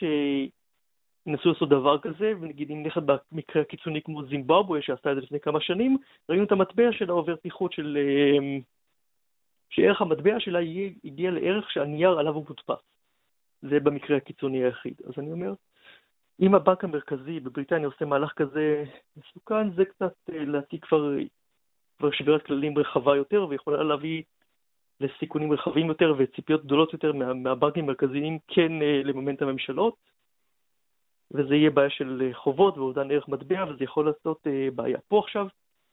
שינסו 1.24 1.48
לעשות 1.48 1.68
דבר 1.68 1.98
כזה, 1.98 2.32
ונגיד 2.40 2.70
אם 2.70 2.82
נלכת 2.82 3.02
במקרה 3.02 3.62
הקיצוני 3.62 4.02
כמו 4.02 4.24
זימבבואה 4.26 4.82
שעשתה 4.82 5.10
את 5.10 5.16
זה 5.16 5.22
לפני 5.22 5.40
כמה 5.40 5.60
שנים, 5.60 5.96
ראינו 6.28 6.44
את 6.44 6.52
המטבע 6.52 6.92
שלה 6.92 7.12
עובר 7.12 7.36
פיחות 7.36 7.72
של... 7.72 7.98
אמ, 8.38 8.60
שערך 9.70 10.00
המטבע 10.00 10.40
שלה 10.40 10.58
הגיע 11.04 11.30
לערך 11.30 11.70
שהנייר 11.70 12.18
עליו 12.18 12.34
הוא 12.34 12.44
מודפס. 12.48 12.84
זה 13.62 13.80
במקרה 13.80 14.16
הקיצוני 14.16 14.64
היחיד. 14.64 14.94
אז 15.06 15.12
אני 15.18 15.32
אומר, 15.32 15.52
אם 16.40 16.54
הבנק 16.54 16.84
המרכזי 16.84 17.40
בבריטניה 17.40 17.86
עושה 17.86 18.04
מהלך 18.04 18.32
כזה 18.32 18.84
מסוכן, 19.16 19.70
זה 19.70 19.84
קצת 19.84 20.14
אה, 20.32 20.38
לדעתי 20.38 20.80
כבר, 20.80 21.12
כבר 21.98 22.10
שבירת 22.10 22.42
כללים 22.42 22.78
רחבה 22.78 23.16
יותר 23.16 23.46
ויכולה 23.48 23.82
להביא 23.82 24.22
לסיכונים 25.00 25.52
רחבים 25.52 25.86
יותר 25.86 26.14
וציפיות 26.18 26.64
גדולות 26.64 26.92
יותר 26.92 27.12
מה, 27.12 27.34
מהבנקים 27.34 27.84
המרכזיים 27.84 28.38
כן 28.48 28.82
אה, 28.82 29.00
לממן 29.04 29.34
את 29.34 29.42
הממשלות, 29.42 29.94
וזה 31.30 31.54
יהיה 31.54 31.70
בעיה 31.70 31.90
של 31.90 32.22
אה, 32.22 32.34
חובות 32.34 32.78
ואובדן 32.78 33.10
ערך 33.10 33.28
מטבע, 33.28 33.64
וזה 33.68 33.84
יכול 33.84 34.06
לעשות 34.06 34.46
בעיה. 34.74 34.98
פה 35.08 35.18
עכשיו 35.18 35.46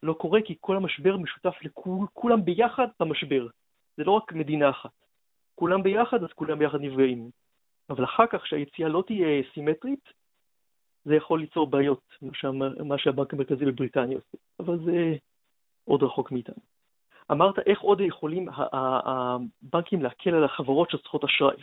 לא 0.03 0.13
קורה 0.13 0.41
כי 0.45 0.55
כל 0.59 0.77
המשבר 0.77 1.17
משותף 1.17 1.55
לכולם 1.61 2.45
ביחד 2.45 2.87
במשבר. 2.99 3.47
זה 3.97 4.03
לא 4.03 4.11
רק 4.11 4.33
מדינה 4.33 4.69
אחת. 4.69 4.89
כולם 5.55 5.83
ביחד, 5.83 6.23
אז 6.23 6.29
כולם 6.35 6.59
ביחד 6.59 6.81
נפגעים. 6.81 7.29
אבל 7.89 8.03
אחר 8.03 8.27
כך, 8.27 8.47
שהיציאה 8.47 8.89
לא 8.89 9.03
תהיה 9.07 9.43
סימטרית, 9.53 10.09
זה 11.05 11.15
יכול 11.15 11.39
ליצור 11.39 11.67
בעיות, 11.67 12.01
מה 12.85 12.97
שהבנק 12.97 13.33
המרכזי 13.33 13.65
בבריטניה 13.65 14.17
עושה, 14.17 14.37
אבל 14.59 14.79
זה 14.85 15.15
עוד 15.85 16.03
רחוק 16.03 16.31
מאיתנו. 16.31 16.63
אמרת 17.31 17.59
איך 17.59 17.81
עוד 17.81 18.01
יכולים 18.01 18.47
הבנקים 18.51 20.01
להקל 20.01 20.35
על 20.35 20.43
החברות 20.43 20.91
שצריכות 20.91 21.23
אשראי. 21.23 21.57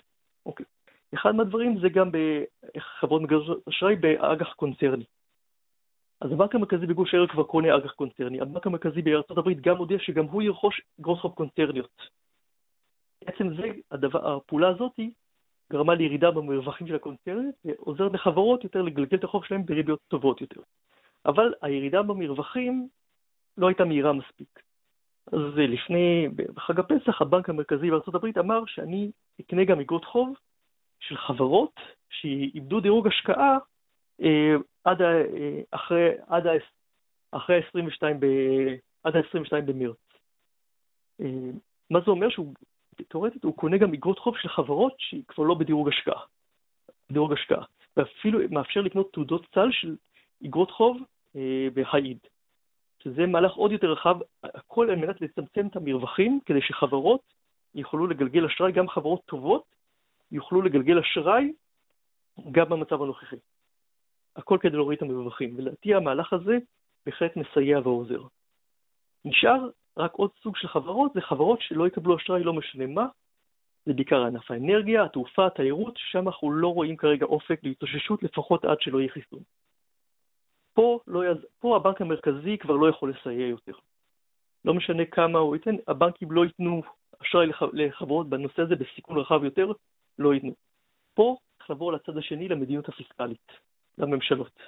אוקיי. 0.47 0.67
אחד 1.15 1.35
מהדברים 1.35 1.81
זה 1.81 1.89
גם 1.89 2.11
בחברות 2.77 3.23
מגזרות 3.23 3.69
אשראי 3.69 3.97
באג"ח 3.97 4.53
קונצרני. 4.53 5.05
אז 6.21 6.33
הבנק 6.33 6.55
המרכזי 6.55 6.87
בגוש 6.87 7.15
הערב 7.15 7.29
כבר 7.29 7.43
קונה 7.43 7.77
אג"ח 7.77 7.93
קונצרני. 7.93 8.41
הבנק 8.41 8.67
המרכזי 8.67 9.03
בארצות 9.03 9.39
הברית 9.39 9.61
גם 9.61 9.77
הודיע 9.77 9.99
שגם 9.99 10.25
הוא 10.25 10.43
ירכוש 10.43 10.81
גרוס 11.01 11.21
חוב 11.21 11.33
קונצרניות. 11.33 12.03
בעצם 13.25 13.55
זה, 13.57 13.69
הדבר, 13.91 14.37
הפעולה 14.37 14.69
הזאת 14.69 15.01
גרמה 15.73 15.95
לירידה 15.95 16.31
במרווחים 16.31 16.87
של 16.87 16.95
הקונצרנט 16.95 17.55
ועוזרת 17.65 18.13
לחברות 18.13 18.65
יותר 18.65 18.83
לגלגל 18.83 19.17
את 19.17 19.25
החוב 19.25 19.45
שלהם 19.45 19.67
בריביות 19.67 20.01
טובות 20.09 20.41
יותר. 20.41 20.61
אבל 21.27 21.55
הירידה 21.63 22.03
במרווחים 22.03 22.89
לא 23.59 23.69
הייתה 23.69 23.85
מהירה 23.85 24.13
מספיק. 24.13 24.61
אז 25.33 25.41
לפני, 25.57 26.29
בחג 26.55 26.81
הפסח, 26.81 27.23
הבנק 27.23 27.51
המרכזי 27.51 27.91
בארצות 27.91 28.15
הברית 28.15 28.39
אמר 28.39 28.67
שאני 28.67 29.11
אקנה 29.41 29.65
גם 29.65 29.81
אגרות 29.81 30.05
חוב 30.05 30.35
של 31.09 31.17
חברות 31.17 31.81
שאיבדו 32.11 32.81
דירוג 32.81 33.07
השקעה 33.07 33.59
אה, 34.23 34.55
עד, 34.85 35.03
אה, 35.03 35.61
אחרי, 35.71 36.11
עד, 36.27 36.47
אחרי 37.31 37.61
22 37.69 38.21
ב, 38.21 38.27
עד 39.05 39.17
ה-22 39.17 39.61
במרץ. 39.61 39.97
אה, 41.21 41.27
מה 41.91 42.01
זה 42.01 42.11
אומר? 42.11 42.31
שהוא 42.31 42.55
תאורטית 43.09 43.45
הוא 43.45 43.57
קונה 43.57 43.79
גם 43.79 43.95
אגרות 43.95 44.19
חוב 44.19 44.39
של 44.39 44.49
חברות 44.49 44.95
שהיא 44.99 45.23
כבר 45.29 45.45
לא 45.45 45.55
בדירוג 45.55 45.89
השקעה. 45.89 46.21
בדירוג 47.11 47.33
השקעה. 47.33 47.65
ואפילו 47.97 48.39
מאפשר 48.51 48.81
לקנות 48.81 49.13
תעודות 49.13 49.47
סל 49.55 49.69
של 49.73 49.97
אגרות 50.47 50.71
חוב 50.71 50.97
אה, 51.37 51.69
בהייד. 51.75 52.19
שזה 53.03 53.27
מהלך 53.27 53.53
עוד 53.53 53.73
יותר 53.73 53.93
רחב, 53.93 54.17
הכל 54.43 54.91
על 54.91 54.97
מנת 54.97 55.21
לצמצם 55.21 55.67
את 55.67 55.77
המרווחים, 55.77 56.41
כדי 56.47 56.61
שחברות 56.61 57.21
יוכלו 57.75 58.07
לגלגל 58.07 58.45
אשראי, 58.45 58.73
גם 58.73 58.89
חברות 58.89 59.21
טובות 59.27 59.65
יוכלו 60.35 60.63
לגלגל 60.63 60.99
אשראי 60.99 61.53
גם 62.51 62.69
במצב 62.69 63.03
הנוכחי. 63.03 63.37
הכל 64.37 64.59
כדי 64.61 64.77
להוריד 64.77 64.97
את 64.97 65.03
המרווחים, 65.03 65.55
ולדעתי 65.57 65.95
המהלך 65.95 66.33
הזה 66.33 66.59
בהחלט 67.07 67.37
מסייע 67.37 67.79
ועוזר. 67.79 68.23
נשאר 69.25 69.69
רק 69.97 70.13
עוד 70.13 70.31
סוג 70.43 70.57
של 70.57 70.69
חברות 70.69 71.13
זה 71.15 71.21
חברות 71.21 71.61
שלא 71.61 71.87
יקבלו 71.87 72.17
אשראי 72.17 72.45
לא 72.45 72.53
משנה 72.53 72.87
מה, 72.87 73.07
זה 73.87 73.93
בעיקר 73.93 74.25
ענף 74.25 74.51
האנרגיה, 74.51 75.05
התעופה, 75.05 75.47
התיירות, 75.47 75.95
שם 75.97 76.29
אנחנו 76.29 76.53
לא 76.53 76.69
רואים 76.69 76.97
כרגע 76.97 77.27
אופק 77.27 77.61
להתאוששות 77.63 78.23
לפחות 78.23 78.65
עד 78.65 78.81
שלא 78.81 78.99
יהיה 78.99 79.13
חיסון. 79.13 79.41
פה, 80.73 81.01
לא 81.07 81.31
יז... 81.31 81.39
פה 81.61 81.77
הבנק 81.77 82.01
המרכזי 82.01 82.59
כבר 82.59 82.75
לא 82.75 82.89
יכול 82.89 83.11
לסייע 83.11 83.47
יותר. 83.47 83.73
לא 84.65 84.75
משנה 84.75 85.05
כמה 85.05 85.39
הוא 85.39 85.57
ייתן, 85.57 85.75
הבנקים 85.89 86.33
לא 86.33 86.45
ייתנו 86.45 86.83
אשראי 87.23 87.47
לחברות 87.73 88.29
בנושא 88.29 88.63
הזה 88.63 88.77
בסיכון 88.77 89.19
רחב 89.19 89.45
יותר, 89.45 89.73
לא 90.19 90.35
ייתנו. 90.35 90.55
פה 91.15 91.37
צריך 91.59 91.71
לעבור 91.71 91.93
לצד 91.93 92.17
השני, 92.17 92.49
למדיניות 92.49 92.89
הפיסקלית, 92.89 93.53
לממשלות. 93.99 94.61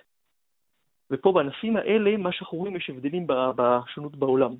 ופה 1.10 1.32
בענפים 1.32 1.76
האלה, 1.76 2.16
מה 2.16 2.32
שאנחנו 2.32 2.58
רואים, 2.58 2.76
יש 2.76 2.90
הבדלים 2.90 3.26
בשונות 3.28 4.16
בעולם. 4.16 4.54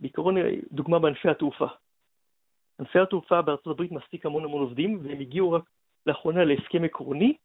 בעיקרון, 0.00 0.36
דוגמה 0.72 0.98
בענפי 0.98 1.28
התעופה. 1.28 1.66
ענפי 2.80 2.98
התעופה 2.98 3.42
בארצות 3.42 3.66
הברית 3.66 3.92
מעסיק 3.92 4.26
המון 4.26 4.44
המון 4.44 4.62
עובדים, 4.62 5.00
והם 5.02 5.20
הגיעו 5.20 5.52
רק 5.52 5.62
לאחרונה 6.06 6.44
להסכם 6.44 6.84
עקרוני, 6.84 7.36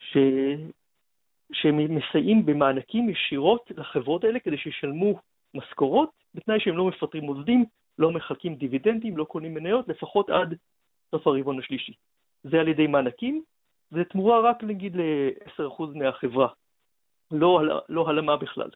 ש... 0.00 0.16
שהם 1.52 1.94
מסייעים 1.94 2.46
במענקים 2.46 3.10
ישירות 3.10 3.70
לחברות 3.76 4.24
האלה 4.24 4.40
כדי 4.40 4.58
שישלמו 4.58 5.20
משכורות, 5.54 6.10
בתנאי 6.34 6.60
שהם 6.60 6.76
לא 6.76 6.88
מפטרים 6.88 7.24
עובדים, 7.24 7.64
לא 8.00 8.10
מחלקים 8.10 8.54
דיבידנדים, 8.54 9.16
לא 9.16 9.24
קונים 9.24 9.54
מניות, 9.54 9.88
לפחות 9.88 10.30
עד 10.30 10.54
סוף 11.10 11.26
הרבעון 11.26 11.58
השלישי. 11.58 11.92
זה 12.42 12.60
על 12.60 12.68
ידי 12.68 12.86
מענקים, 12.86 13.42
זה 13.90 14.04
תמורה 14.04 14.40
רק 14.40 14.64
נגיד 14.64 14.96
ל-10% 14.96 15.82
מהחברה, 15.94 16.48
לא, 17.30 17.60
לא 17.88 18.08
הלמה 18.08 18.36
בכלל, 18.36 18.70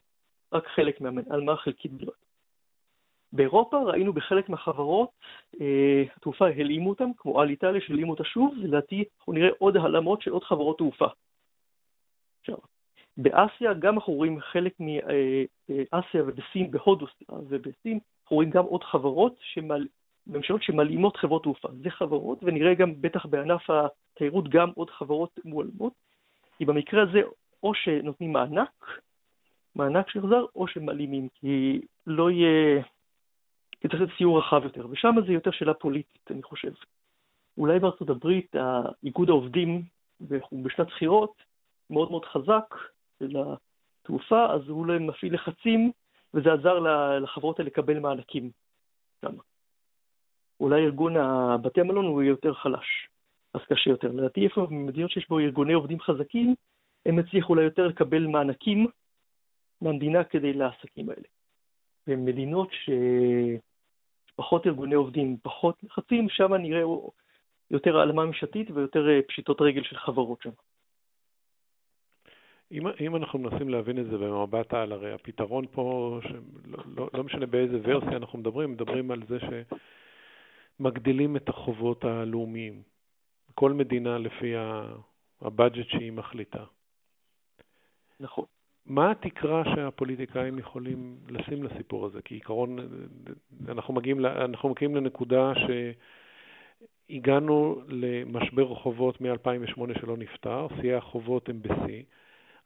רק 0.52 0.66
חלק 0.66 1.00
מהלמה 1.00 1.56
חלקית 1.56 1.92
בלבד. 1.92 2.12
באירופה 3.32 3.82
ראינו 3.82 4.12
בחלק 4.12 4.48
מהחברות, 4.48 5.08
אה, 5.60 6.02
התעופה 6.16 6.46
הלאימו 6.46 6.90
אותם, 6.90 7.10
כמו 7.16 7.40
על 7.40 7.50
איטליה 7.50 7.80
שהלאימו 7.80 8.10
אותה 8.10 8.24
שוב, 8.24 8.54
ולדעתי 8.62 9.04
אנחנו 9.18 9.32
נראה 9.32 9.48
עוד 9.58 9.76
העלמות 9.76 10.22
של 10.22 10.30
עוד 10.30 10.44
חברות 10.44 10.78
תעופה. 10.78 11.06
עכשיו, 12.40 12.56
באסיה 13.16 13.74
גם 13.74 13.94
אנחנו 13.94 14.12
רואים 14.12 14.40
חלק 14.40 14.72
מאסיה 14.80 16.22
ובסין, 16.22 16.70
בהודו 16.70 17.06
ובסין, 17.28 17.98
אנחנו 18.24 18.36
רואים 18.36 18.50
גם 18.50 18.64
עוד 18.64 18.84
חברות, 18.84 19.36
שמל... 19.40 19.86
ממשלות 20.26 20.62
שמלאימות 20.62 21.16
חברות 21.16 21.42
תעופה. 21.42 21.68
זה 21.82 21.90
חברות, 21.90 22.38
ונראה 22.42 22.74
גם 22.74 23.00
בטח 23.00 23.26
בענף 23.26 23.70
התיירות 23.70 24.48
גם 24.48 24.70
עוד 24.74 24.90
חברות 24.90 25.38
מועלמות, 25.44 25.92
כי 26.56 26.64
במקרה 26.64 27.02
הזה 27.02 27.20
או 27.62 27.74
שנותנים 27.74 28.32
מענק, 28.32 29.00
מענק 29.74 30.10
שיחזר, 30.10 30.44
או 30.56 30.68
שמלאימים, 30.68 31.28
כי 31.34 31.80
לא 32.06 32.30
יהיה, 32.30 32.82
כי 33.80 33.88
צריך 33.88 34.00
להיות 34.00 34.16
סיור 34.18 34.38
רחב 34.38 34.60
יותר, 34.64 34.86
ושם 34.90 35.14
זה 35.26 35.32
יותר 35.32 35.50
שאלה 35.50 35.74
פוליטית, 35.74 36.30
אני 36.30 36.42
חושב. 36.42 36.72
אולי 37.58 37.78
בארצות 37.78 38.10
הברית, 38.10 38.54
איגוד 39.04 39.28
העובדים, 39.28 39.82
בשנת 40.52 40.86
בחירות, 40.86 41.42
מאוד 41.90 42.10
מאוד 42.10 42.24
חזק 42.24 42.74
לתעופה, 43.20 44.46
אז 44.52 44.68
הוא 44.68 44.86
מפעיל 44.86 45.34
לחצים, 45.34 45.92
וזה 46.34 46.52
עזר 46.52 46.78
לחברות 47.18 47.58
האלה 47.58 47.70
לקבל 47.70 47.98
מענקים. 47.98 48.50
שם. 49.24 49.36
אולי 50.60 50.84
ארגון 50.84 51.14
בתי 51.62 51.80
המלון 51.80 52.04
הוא 52.04 52.22
יותר 52.22 52.54
חלש, 52.54 53.08
אז 53.54 53.60
קשה 53.68 53.90
יותר. 53.90 54.08
לדעתי 54.12 54.44
איפה 54.44 54.66
במדינות 54.66 55.10
שיש 55.10 55.28
בו 55.28 55.38
ארגוני 55.38 55.72
עובדים 55.72 56.00
חזקים, 56.00 56.54
הם 57.06 57.18
הצליחו 57.18 57.52
אולי 57.52 57.64
יותר 57.64 57.86
לקבל 57.86 58.26
מענקים 58.26 58.86
מהמדינה 59.80 60.24
כדי 60.24 60.52
לעסקים 60.52 61.10
האלה. 61.10 61.26
במדינות 62.06 62.68
שפחות 64.34 64.66
ארגוני 64.66 64.94
עובדים, 64.94 65.36
פחות 65.42 65.76
לחצים, 65.82 66.28
שם 66.28 66.54
נראה 66.54 66.82
יותר 67.70 67.98
העלמה 67.98 68.24
ממשלתית 68.24 68.70
ויותר 68.70 69.06
פשיטות 69.28 69.60
רגל 69.60 69.82
של 69.82 69.96
חברות 69.96 70.42
שם. 70.42 70.50
אם, 72.74 72.86
אם 73.00 73.16
אנחנו 73.16 73.38
מנסים 73.38 73.68
להבין 73.68 73.98
את 73.98 74.06
זה 74.06 74.18
במבט 74.18 74.74
על, 74.74 74.92
הרי 74.92 75.12
הפתרון 75.12 75.64
פה, 75.70 76.18
שלא, 76.22 76.78
לא, 76.96 77.08
לא 77.14 77.24
משנה 77.24 77.46
באיזה 77.46 77.78
ורסיה 77.82 78.16
אנחנו 78.16 78.38
מדברים, 78.38 78.72
מדברים 78.72 79.10
על 79.10 79.22
זה 79.28 79.38
שמגדילים 80.80 81.36
את 81.36 81.48
החובות 81.48 82.04
הלאומיים. 82.04 82.82
כל 83.54 83.72
מדינה 83.72 84.18
לפי 84.18 84.54
הבאג'ט 85.40 85.88
שהיא 85.88 86.12
מחליטה. 86.12 86.64
נכון. 88.20 88.44
מה 88.86 89.10
התקרה 89.10 89.62
שהפוליטיקאים 89.64 90.58
יכולים 90.58 91.16
לשים 91.28 91.62
לסיפור 91.62 92.06
הזה? 92.06 92.22
כי 92.22 92.34
עיקרון, 92.34 92.78
אנחנו 93.68 93.94
מגיעים, 93.94 94.26
אנחנו 94.26 94.68
מגיעים 94.68 94.96
לנקודה 94.96 95.52
שהגענו 97.10 97.80
למשבר 97.88 98.74
חובות 98.74 99.20
מ-2008 99.20 100.00
שלא 100.00 100.16
נפתר, 100.16 100.66
שיאי 100.80 100.94
החובות 100.94 101.48
הם 101.48 101.62
בשיא. 101.62 102.02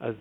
אז 0.00 0.14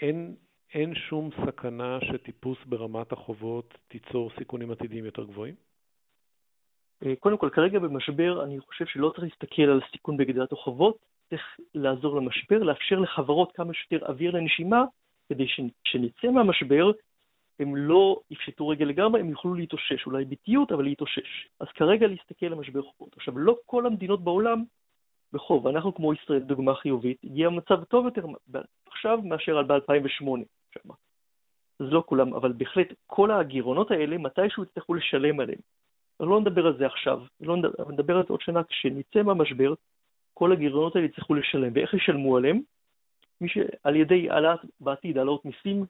אין, 0.00 0.34
אין 0.74 0.94
שום 0.94 1.30
סכנה 1.46 1.98
שטיפוס 2.00 2.58
ברמת 2.66 3.12
החובות 3.12 3.78
תיצור 3.88 4.30
סיכונים 4.38 4.70
עתידיים 4.70 5.04
יותר 5.04 5.24
גבוהים? 5.24 5.54
אה, 7.04 7.16
קודם 7.16 7.38
כל, 7.38 7.50
כרגע 7.52 7.78
במשבר 7.78 8.44
אני 8.44 8.60
חושב 8.60 8.86
שלא 8.86 9.08
צריך 9.08 9.22
להסתכל 9.22 9.62
על 9.62 9.80
סיכון 9.92 10.16
בגדיעת 10.16 10.52
החובות, 10.52 10.96
צריך 11.28 11.42
לעזור 11.74 12.16
למשבר, 12.16 12.62
לאפשר 12.62 12.98
לחברות 12.98 13.52
כמה 13.52 13.74
שיותר 13.74 14.06
אוויר 14.06 14.30
לנשימה, 14.30 14.84
כדי 15.28 15.46
שנצא 15.84 16.30
מהמשבר, 16.34 16.90
הם 17.58 17.76
לא 17.76 18.20
יפשטו 18.30 18.68
רגל 18.68 18.86
לגמרי, 18.86 19.20
הם 19.20 19.30
יוכלו 19.30 19.54
להתאושש, 19.54 20.06
אולי 20.06 20.24
באיטיות, 20.24 20.72
אבל 20.72 20.84
להתאושש. 20.84 21.48
אז 21.60 21.66
כרגע 21.74 22.06
להסתכל 22.06 22.46
על 22.46 22.54
משבר 22.54 22.82
חובות. 22.82 23.16
עכשיו, 23.16 23.38
לא 23.38 23.56
כל 23.66 23.86
המדינות 23.86 24.24
בעולם 24.24 24.64
בחוב. 25.32 25.66
אנחנו 25.66 25.94
כמו 25.94 26.12
ישראל, 26.12 26.38
דוגמה 26.38 26.74
חיובית, 26.74 27.16
הגיע 27.24 27.48
מצב 27.48 27.84
טוב 27.84 28.04
יותר 28.04 28.26
עכשיו 28.86 29.18
מאשר 29.22 29.58
על 29.58 29.64
ב-2008. 29.64 30.26
אז 31.80 31.86
לא 31.92 32.02
כולם, 32.06 32.34
אבל 32.34 32.52
בהחלט 32.52 32.86
כל 33.06 33.30
הגירעונות 33.30 33.90
האלה, 33.90 34.18
מתישהו 34.18 34.62
יצטרכו 34.62 34.94
לשלם 34.94 35.40
עליהם. 35.40 35.58
לא 36.20 36.40
נדבר 36.40 36.66
על 36.66 36.78
זה 36.78 36.86
עכשיו, 36.86 37.22
לא 37.40 37.56
נדבר, 37.56 37.90
נדבר 37.90 38.16
על 38.16 38.22
זה 38.22 38.28
עוד 38.28 38.40
שנה, 38.40 38.64
כשנצא 38.64 39.22
מהמשבר, 39.22 39.74
כל 40.34 40.52
הגירעונות 40.52 40.96
האלה 40.96 41.06
יצטרכו 41.06 41.34
לשלם. 41.34 41.72
ואיך 41.74 41.94
ישלמו 41.94 42.36
עליהם? 42.36 42.60
מי 43.40 43.48
שעל 43.48 43.96
ידי 43.96 44.30
העלאת 44.30 44.60
בעתיד, 44.80 45.18
העלאות 45.18 45.44
מיסים, 45.44 45.84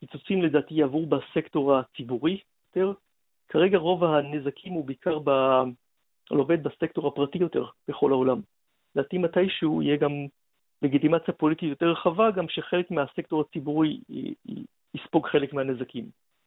קיצוצים 0.00 0.42
לדעתי 0.42 0.74
יעברו 0.74 1.06
בסקטור 1.06 1.76
הציבורי 1.76 2.40
יותר. 2.68 2.92
כרגע 3.48 3.78
רוב 3.78 4.04
הנזקים 4.04 4.72
הוא 4.72 4.84
בעיקר 4.84 5.18
ב... 5.24 5.30
עובד 6.30 6.62
בסקטור 6.62 7.08
הפרטי 7.08 7.38
יותר 7.38 7.64
בכל 7.88 8.12
העולם. 8.12 8.40
לדעתי 8.96 9.18
מתישהו 9.18 9.82
יהיה 9.82 9.96
גם 9.96 10.12
לגיטימציה 10.82 11.34
פוליטית 11.34 11.68
יותר 11.68 11.86
רחבה, 11.86 12.30
גם 12.30 12.48
שחלק 12.48 12.90
מהסקטור 12.90 13.40
הציבורי 13.40 14.00
יספוג 14.94 15.26
חלק 15.26 15.52
מהנזקים. 15.52 16.04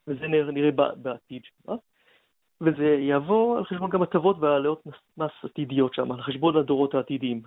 וזה 0.07 0.27
נראה 0.27 0.71
בעתיד 0.95 1.41
שם. 1.43 1.73
וזה 2.61 2.85
יעבור 2.85 3.57
על 3.57 3.65
חשבון 3.65 3.89
גם 3.89 4.01
הטבות 4.01 4.37
והעלאות 4.39 4.83
מס 5.17 5.31
עתידיות 5.43 5.93
שם, 5.93 6.11
על 6.11 6.21
חשבון 6.21 6.57
הדורות 6.57 6.93
העתידיים. 6.93 7.41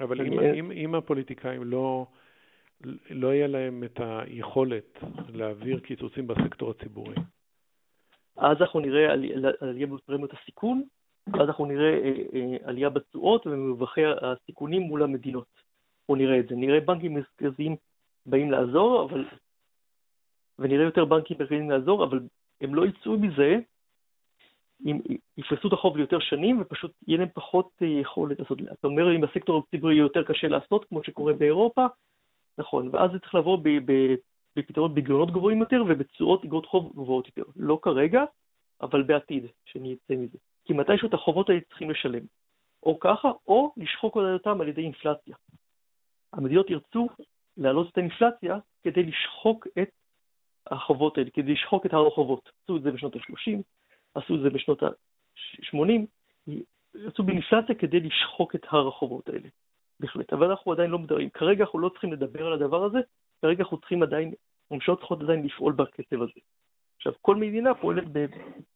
אבל 0.00 0.20
אם, 0.20 0.40
אם, 0.40 0.70
אם 0.70 0.94
הפוליטיקאים 0.94 1.64
לא, 1.64 2.06
לא 3.10 3.34
יהיה 3.34 3.46
להם 3.46 3.84
את 3.84 4.00
היכולת 4.00 4.98
להעביר 5.28 5.80
קיצוצים 5.80 6.26
בסקטור 6.26 6.70
הציבורי. 6.70 7.14
אז 8.36 8.56
אנחנו 8.60 8.80
נראה 8.80 9.12
עלייה 9.60 9.86
בפרמיות 9.86 10.32
הסיכון, 10.32 10.82
ואז 11.32 11.48
אנחנו 11.48 11.66
נראה 11.66 11.92
אה, 11.92 12.12
אה, 12.34 12.56
עלייה 12.64 12.90
בתשואות 12.90 13.46
ובמרווחי 13.46 14.00
הסיכונים 14.22 14.82
מול 14.82 15.02
המדינות. 15.02 15.46
בואו 16.08 16.18
נראה 16.18 16.38
את 16.38 16.48
זה. 16.48 16.54
נראה 16.54 16.80
בנקים 16.80 17.14
מרכזיים 17.14 17.76
באים 18.26 18.50
לעזור, 18.50 19.04
אבל... 19.04 19.24
ונראה 20.58 20.84
יותר 20.84 21.04
בנקים 21.04 21.36
מרכזיים 21.40 21.70
לעזור, 21.70 22.04
אבל 22.04 22.20
הם 22.60 22.74
לא 22.74 22.86
יצאו 22.86 23.18
מזה 23.18 23.58
אם 24.84 25.00
יפרסו 25.36 25.68
את 25.68 25.72
החוב 25.72 25.96
ליותר 25.96 26.18
שנים 26.18 26.60
ופשוט 26.60 26.92
יהיה 27.08 27.18
להם 27.18 27.28
פחות 27.34 27.70
אה, 27.82 27.86
יכולת 27.86 28.38
לעשות. 28.38 28.58
אתה 28.72 28.86
אומר, 28.86 29.16
אם 29.16 29.20
בסקטור 29.20 29.62
הציבורי 29.66 29.94
יהיה 29.94 30.02
יותר 30.02 30.22
קשה 30.22 30.48
לעשות, 30.48 30.84
כמו 30.84 31.04
שקורה 31.04 31.32
באירופה, 31.32 31.86
נכון, 32.58 32.88
ואז 32.92 33.10
זה 33.12 33.18
צריך 33.18 33.34
לבוא 33.34 33.58
בפתרון 34.56 34.94
בגירעונות 34.94 35.30
גבוהים 35.30 35.60
יותר 35.60 35.82
ובתשואות 35.88 36.44
אגרות 36.44 36.66
חוב 36.66 36.92
גבוהות 36.92 37.26
יותר. 37.26 37.50
לא 37.56 37.78
כרגע, 37.82 38.24
אבל 38.80 39.02
בעתיד, 39.02 39.46
שנצא 39.64 40.14
מזה. 40.16 40.38
כי 40.66 40.72
מתישהו 40.72 41.08
את 41.08 41.14
החובות 41.14 41.48
האלה 41.48 41.60
צריכים 41.60 41.90
לשלם. 41.90 42.22
או 42.82 43.00
ככה, 43.00 43.30
או 43.48 43.72
לשחוק 43.76 44.16
אותם 44.16 44.60
על 44.60 44.68
ידי 44.68 44.82
אינפלציה. 44.82 45.36
המדינות 46.32 46.70
ירצו 46.70 47.08
להעלות 47.56 47.92
את 47.92 47.98
האינפלציה 47.98 48.58
כדי 48.84 49.02
לשחוק 49.02 49.66
את 49.82 49.90
החובות 50.66 51.18
האלה, 51.18 51.30
כדי 51.30 51.52
לשחוק 51.52 51.86
את 51.86 51.92
הר 51.94 52.06
החובות. 52.06 52.50
עשו 52.64 52.76
את 52.76 52.82
זה 52.82 52.90
בשנות 52.90 53.16
ה-30, 53.16 53.62
עשו 54.14 54.34
את 54.34 54.40
זה 54.40 54.50
בשנות 54.50 54.82
ה-80, 54.82 55.78
יצאו 56.94 57.24
באינפלציה 57.24 57.74
כדי 57.74 58.00
לשחוק 58.00 58.54
את 58.54 58.66
הר 58.70 58.88
החובות 58.88 59.28
האלה. 59.28 59.48
בהחלט. 60.00 60.32
אבל 60.32 60.50
אנחנו 60.50 60.72
עדיין 60.72 60.90
לא 60.90 60.98
מדברים. 60.98 61.30
כרגע 61.30 61.64
אנחנו 61.64 61.78
לא 61.78 61.88
צריכים 61.88 62.12
לדבר 62.12 62.46
על 62.46 62.52
הדבר 62.52 62.84
הזה, 62.84 62.98
כרגע 63.42 63.62
אנחנו 63.62 63.78
צריכים 63.78 64.02
עדיין, 64.02 64.32
הממשלות 64.70 64.98
צריכות 64.98 65.22
עדיין 65.22 65.46
לפעול 65.46 65.72
בקצב 65.72 66.22
הזה. 66.22 66.40
עכשיו, 66.96 67.12
כל 67.22 67.36
מדינה 67.36 67.74
פועלת 67.74 68.04
ב, 68.12 68.26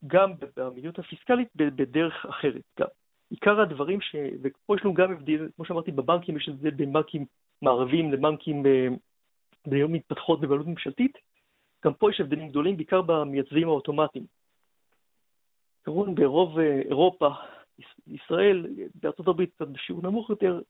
גם 0.06 0.32
במדיניות 0.56 0.98
הפיסקלית 0.98 1.48
בדרך 1.56 2.26
אחרת. 2.26 2.62
גם. 2.80 2.86
עיקר 3.30 3.60
הדברים 3.60 4.00
ש... 4.00 4.16
ופה 4.42 4.76
יש 4.76 4.84
לנו 4.84 4.94
גם 4.94 5.12
הבדל, 5.12 5.48
כמו 5.56 5.64
שאמרתי, 5.64 5.92
בבנקים 5.92 6.36
יש 6.36 6.48
הבדל 6.48 6.70
בין 6.70 6.92
בנקים 6.92 7.24
מערביים 7.62 8.12
לבנקים 8.12 8.62
במדינות 9.66 9.90
מתפתחות 9.90 10.40
בבעלות 10.40 10.66
ממשלתית. 10.66 11.18
גם 11.84 11.94
פה 11.94 12.10
יש 12.10 12.20
הבדלים 12.20 12.48
גדולים, 12.48 12.76
בעיקר 12.76 13.02
במייצבים 13.02 13.68
האוטומטיים. 13.68 14.24
עקרון 15.82 16.14
ברוב 16.14 16.58
אה, 16.58 16.80
אירופה, 16.80 17.28
ישראל, 18.06 18.66
בארצות 18.94 19.28
הברית 19.28 19.54
קצת 19.54 19.68
בשיעור 19.68 20.02
נמוך 20.02 20.30
יותר, 20.30 20.60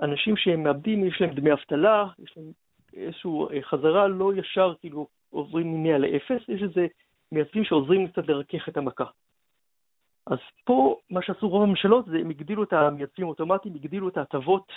אנשים 0.00 0.36
שהם 0.36 0.62
מאבדים, 0.62 1.04
יש 1.04 1.20
להם 1.20 1.34
דמי 1.34 1.52
אבטלה, 1.52 2.06
יש 2.18 2.34
להם 2.36 2.52
איזושהי 2.94 3.30
אה, 3.52 3.62
חזרה 3.62 4.08
לא 4.08 4.34
ישר, 4.34 4.74
כאילו 4.80 5.06
עוברים 5.36 5.82
מ-100 5.82 5.98
ל-0, 5.98 6.34
יש 6.48 6.62
איזה 6.62 6.86
מייצבים 7.32 7.64
שעוזרים 7.64 8.08
קצת 8.08 8.28
לרכך 8.28 8.68
את 8.68 8.76
המכה. 8.76 9.04
אז 10.26 10.38
פה 10.64 10.96
מה 11.10 11.22
שעשו 11.22 11.48
רוב 11.48 11.62
הממשלות 11.62 12.06
זה 12.06 12.18
הם 12.18 12.30
הגדילו 12.30 12.62
את 12.62 12.72
המייצבים 12.72 13.26
האוטומטיים, 13.26 13.74
הגדילו 13.74 14.08
את 14.08 14.16
ההטבות 14.16 14.72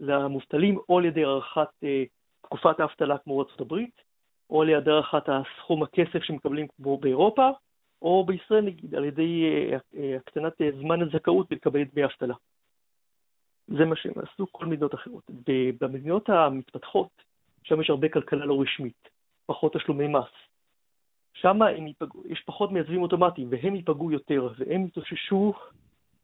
למובטלים 0.00 0.78
או 0.88 0.98
על 0.98 1.04
ידי 1.04 1.24
הארכת 1.24 1.68
אה, 1.84 2.04
תקופת 2.42 2.80
האבטלה 2.80 3.18
כמו 3.18 3.42
ארצות 3.42 3.60
הברית, 3.60 4.00
או 4.50 4.62
על 4.62 4.68
ידי 4.68 4.90
הארכת 4.90 5.28
הסכום 5.28 5.82
הכסף 5.82 6.22
שמקבלים 6.22 6.66
כמו 6.76 6.98
באירופה, 6.98 7.50
או 8.02 8.24
בישראל 8.24 8.64
נגיד 8.64 8.94
על 8.94 9.04
ידי 9.04 9.44
אה, 9.44 9.78
אה, 9.96 10.16
הקטנת 10.16 10.60
אה, 10.60 10.70
זמן 10.80 11.02
הזכאות 11.02 11.52
לקבל 11.52 11.84
דמי 11.84 12.04
אבטלה. 12.04 12.34
זה 13.68 13.84
מה 13.84 13.96
שהם 13.96 14.12
עשו 14.16 14.46
כל 14.52 14.66
מדינות 14.66 14.94
אחרות. 14.94 15.30
במדינות 15.80 16.28
המתפתחות, 16.28 17.08
שם 17.62 17.80
יש 17.80 17.90
הרבה 17.90 18.08
כלכלה 18.08 18.46
לא 18.46 18.60
רשמית, 18.62 19.08
פחות 19.46 19.76
תשלומי 19.76 20.08
מס. 20.08 20.30
שם 21.34 21.58
יש 22.28 22.42
פחות 22.46 22.72
מייצבים 22.72 23.02
אוטומטיים, 23.02 23.48
והם 23.50 23.74
ייפגעו 23.74 24.12
יותר, 24.12 24.48
והם 24.58 24.86
יתאוששו 24.86 25.52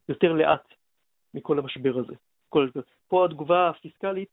יותר 0.08 0.32
לאט 0.32 0.74
מכל 1.34 1.58
המשבר 1.58 1.98
הזה. 1.98 2.14
כל, 2.48 2.68
פה 3.08 3.24
התגובה 3.24 3.68
הפיסקלית 3.68 4.28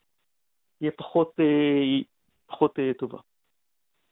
תהיה 0.80 0.92
פחות, 0.92 1.36
פחות 2.48 2.80
טובה. 2.98 3.18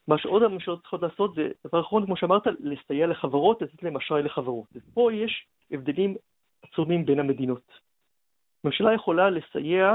מה 0.08 0.18
שעוד 0.18 0.42
הממשלות 0.42 0.80
צריכות 0.80 1.02
לעשות 1.02 1.34
זה, 1.34 1.48
דבר 1.66 1.80
אחרון, 1.80 2.06
כמו 2.06 2.16
שאמרת, 2.16 2.42
לסייע 2.60 3.06
לחברות, 3.06 3.62
לתת 3.62 3.82
להם 3.82 3.96
אשראי 3.96 4.22
לחברות. 4.22 4.66
ופה 4.74 5.12
יש 5.12 5.46
הבדלים 5.70 6.16
עצומים 6.62 7.06
בין 7.06 7.20
המדינות. 7.20 7.72
ממשלה 8.64 8.94
יכולה 8.94 9.30
לסייע 9.30 9.94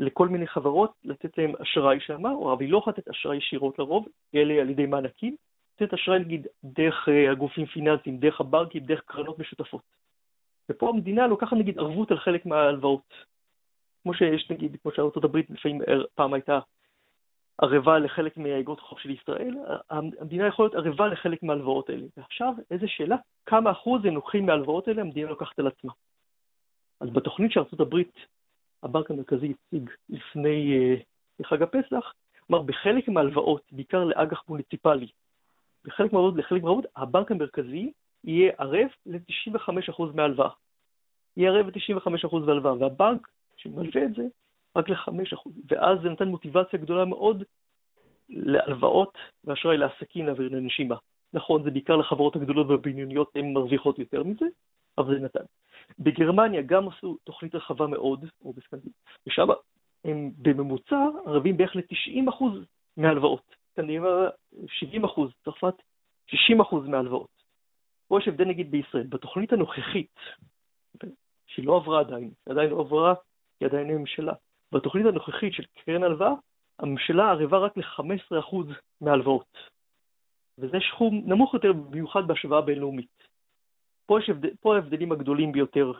לכל 0.00 0.28
מיני 0.28 0.46
חברות, 0.46 0.92
לתת 1.04 1.38
להם 1.38 1.52
אשראי 1.62 2.00
שם, 2.00 2.26
אבל 2.26 2.60
היא 2.60 2.72
לא 2.72 2.78
יכולה 2.78 2.96
לתת 2.98 3.08
אשראי 3.08 3.36
ישירות 3.36 3.78
לרוב, 3.78 4.06
אלא 4.34 4.52
על 4.52 4.70
ידי 4.70 4.86
מענקים, 4.86 5.36
לתת 5.80 5.94
אשראי 5.94 6.18
נגיד 6.18 6.46
דרך 6.64 7.08
אה, 7.08 7.30
הגופים 7.30 7.66
פיננסיים, 7.66 8.18
דרך 8.18 8.40
הבנקים, 8.40 8.84
דרך 8.84 9.00
קרנות 9.06 9.38
משותפות. 9.38 9.82
ופה 10.70 10.88
המדינה 10.88 11.26
לוקחת 11.26 11.56
נגיד 11.56 11.78
ערבות 11.78 12.10
על 12.10 12.18
חלק 12.18 12.46
מההלוואות. 12.46 13.14
כמו 14.02 14.14
שיש 14.14 14.50
נגיד, 14.50 14.76
כמו 14.82 14.92
שארצות 14.92 15.24
הברית 15.24 15.50
לפעמים 15.50 15.82
אה, 15.82 15.94
פעם 16.14 16.34
הייתה 16.34 16.58
ערבה 17.62 17.98
לחלק 17.98 18.36
מהאגרות 18.36 18.80
חוב 18.80 18.98
של 18.98 19.10
ישראל, 19.10 19.54
המדינה 19.90 20.46
יכולה 20.46 20.68
להיות 20.68 20.86
ערבה 20.86 21.06
לחלק 21.06 21.42
מההלוואות 21.42 21.90
האלה. 21.90 22.06
ועכשיו, 22.16 22.54
איזה 22.70 22.88
שאלה, 22.88 23.16
כמה 23.46 23.70
אחוז 23.70 24.04
הם 24.04 24.14
לוקחים 24.14 24.46
מההלוואות 24.46 24.88
האלה, 24.88 25.00
המדינה 25.00 25.30
לוקחת 25.30 25.58
על 25.58 25.66
עצמה. 25.66 25.92
אז 27.00 27.10
בתוכנית 27.10 27.52
של 27.52 27.60
ארה"ב, 27.60 27.96
הבנק 28.82 29.10
המרכזי 29.10 29.52
הציג 29.52 29.90
לפני 30.08 30.78
uh, 31.40 31.46
חג 31.46 31.62
הפסח, 31.62 32.12
כלומר, 32.46 32.62
בחלק 32.62 33.08
מההלוואות, 33.08 33.62
בעיקר 33.72 34.04
לאג"ח 34.04 34.42
מוניציפלי, 34.48 35.08
בחלק 35.84 36.12
מההלוואות 36.12 36.36
לחלק 36.38 36.62
מההלוואות, 36.62 36.86
הבנק 36.96 37.30
המרכזי 37.30 37.92
יהיה 38.24 38.52
ערב 38.58 38.88
ל-95% 39.06 40.02
מההלוואה. 40.14 40.50
יהיה 41.36 41.50
ערב 41.50 41.66
ל-95% 41.66 42.36
מההלוואה, 42.36 42.74
והבנק 42.74 43.28
שמלווה 43.56 44.04
את 44.04 44.14
זה, 44.14 44.22
רק 44.76 44.88
ל-5%, 44.88 45.50
ואז 45.68 45.98
זה 46.02 46.08
נתן 46.08 46.28
מוטיבציה 46.28 46.78
גדולה 46.78 47.04
מאוד 47.04 47.44
להלוואות 48.28 49.18
ואשראי 49.44 49.76
לעסקים 49.76 50.26
להעביר 50.26 50.48
לנשימה. 50.48 50.96
נכון, 51.32 51.62
זה 51.62 51.70
בעיקר 51.70 51.96
לחברות 51.96 52.36
הגדולות 52.36 52.66
והבניוניות, 52.66 53.30
הן 53.34 53.52
מרוויחות 53.52 53.98
יותר 53.98 54.22
מזה, 54.22 54.46
אבל 55.00 55.14
זה 55.14 55.24
נתן. 55.24 55.44
בגרמניה 55.98 56.62
גם 56.62 56.88
עשו 56.88 57.16
תוכנית 57.24 57.54
רחבה 57.54 57.86
מאוד, 57.86 58.24
או 58.44 58.52
בסקנדינביה, 58.52 59.00
ושם 59.26 59.48
הם 60.04 60.30
בממוצע 60.38 61.06
ערבים 61.26 61.56
בערך 61.56 61.76
ל-90% 61.76 62.44
מהלוואות. 62.96 63.54
כנראה 63.76 64.28
70%, 64.54 65.20
צרפת 65.44 65.74
60% 66.28 66.34
מהלוואות. 66.86 67.40
פה 68.08 68.18
יש 68.18 68.28
הבדל 68.28 68.44
נגיד 68.44 68.70
בישראל, 68.70 69.06
בתוכנית 69.06 69.52
הנוכחית, 69.52 70.16
שהיא 71.46 71.66
לא 71.66 71.76
עברה 71.76 72.00
עדיין, 72.00 72.30
היא 72.46 72.52
עדיין 72.52 72.70
לא 72.70 72.80
עברה, 72.80 73.14
היא 73.60 73.68
עדיין 73.68 73.88
ממשלה. 73.88 74.32
בתוכנית 74.72 75.06
הנוכחית 75.06 75.52
של 75.52 75.62
קרן 75.84 76.02
הלוואה, 76.02 76.32
הממשלה 76.78 77.30
ערבה 77.30 77.58
רק 77.58 77.76
ל-15% 77.76 78.56
מההלוואות. 79.00 79.58
וזה 80.58 80.78
סכום 80.90 81.22
נמוך 81.26 81.54
יותר 81.54 81.72
במיוחד 81.72 82.26
בהשוואה 82.26 82.60
בינלאומית. 82.60 83.29
פה, 84.10 84.18
הבד... 84.28 84.48
פה 84.60 84.74
ההבדלים 84.74 85.12
הגדולים 85.12 85.52
ביותר 85.52 85.92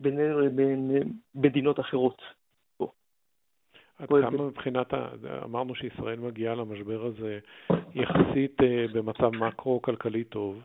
בינינו 0.00 0.40
לבין 0.40 0.90
מדינות 1.34 1.80
אחרות. 1.80 2.22
עד 3.98 4.08
כמה 4.08 4.46
מבחינת, 4.46 4.94
אמרנו 5.44 5.74
שישראל 5.74 6.18
מגיעה 6.20 6.54
למשבר 6.54 7.06
הזה 7.06 7.38
יחסית 7.94 8.62
אה, 8.62 8.86
במצב 8.92 9.30
מקרו-כלכלי 9.30 10.24
טוב. 10.24 10.62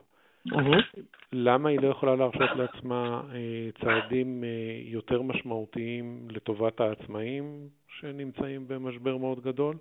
למה 1.31 1.69
היא 1.69 1.79
לא 1.79 1.87
יכולה 1.87 2.15
להרשות 2.15 2.49
לעצמה 2.55 3.21
אה, 3.33 3.69
צעדים 3.81 4.43
אה, 4.43 4.49
יותר 4.83 5.21
משמעותיים 5.21 6.27
לטובת 6.29 6.79
העצמאים 6.81 7.67
שנמצאים 7.99 8.67
במשבר 8.67 9.17
מאוד 9.17 9.39
גדול, 9.39 9.75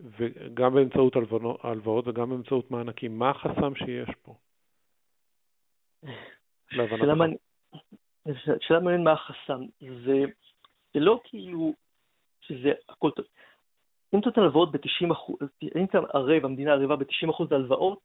וגם 0.00 0.74
באמצעות 0.74 1.16
הלוואות 1.62 2.08
וגם 2.08 2.30
באמצעות 2.30 2.70
מענקים? 2.70 3.18
מה 3.18 3.30
החסם 3.30 3.74
שיש 3.74 4.10
פה? 4.22 4.34
שאלה 8.60 8.80
מעניינת 8.80 9.04
מה 9.04 9.12
החסם. 9.12 9.60
זה, 10.04 10.24
לא 10.94 11.20
כאילו 11.24 11.74
שזה 12.40 12.72
הכל 12.88 13.10
טוב. 13.10 13.24
אם 14.14 14.18
אתה 14.18 14.28
נותן 14.28 14.40
הלוואות 14.40 14.72
ב-90 14.72 15.12
אחוז, 15.12 15.38
אם 15.76 15.84
אתה 15.84 15.98
ערב, 16.14 16.44
המדינה 16.44 16.72
ערבה 16.72 16.96
ב-90 16.96 17.30
אחוז 17.30 17.52
להלוואות, 17.52 17.98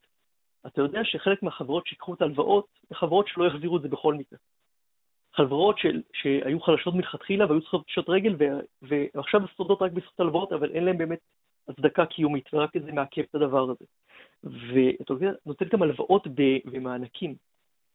אתה 0.67 0.81
יודע 0.81 0.99
שחלק 1.03 1.43
מהחברות 1.43 1.87
שיקחו 1.87 2.13
את 2.13 2.21
ההלוואות, 2.21 2.65
זה 2.89 2.95
חברות 2.95 3.27
שלא 3.27 3.47
יחזירו 3.47 3.77
את 3.77 3.81
זה 3.81 3.87
בכל 3.87 4.13
מקרה. 4.13 4.39
חברות 5.33 5.77
של, 5.77 6.01
שהיו 6.13 6.59
חלשות 6.59 6.93
מלכתחילה 6.93 7.45
והיו 7.45 7.61
צריכות 7.61 7.87
פשוט 7.87 8.09
רגל, 8.09 8.35
ו, 8.39 8.45
ועכשיו 9.13 9.41
שורדות 9.57 9.81
רק 9.81 9.91
בזכות 9.91 10.19
הלוואות, 10.19 10.53
אבל 10.53 10.71
אין 10.71 10.83
להן 10.85 10.97
באמת 10.97 11.19
הצדקה 11.67 12.05
קיומית, 12.05 12.53
ורק 12.53 12.77
זה 12.85 12.91
מעכב 12.91 13.21
את 13.21 13.35
הדבר 13.35 13.63
הזה. 13.63 13.85
ואתה 14.43 15.13
יודע, 15.13 15.31
נותן 15.45 15.65
גם 15.71 15.81
הלוואות 15.81 16.27
במענקים, 16.65 17.35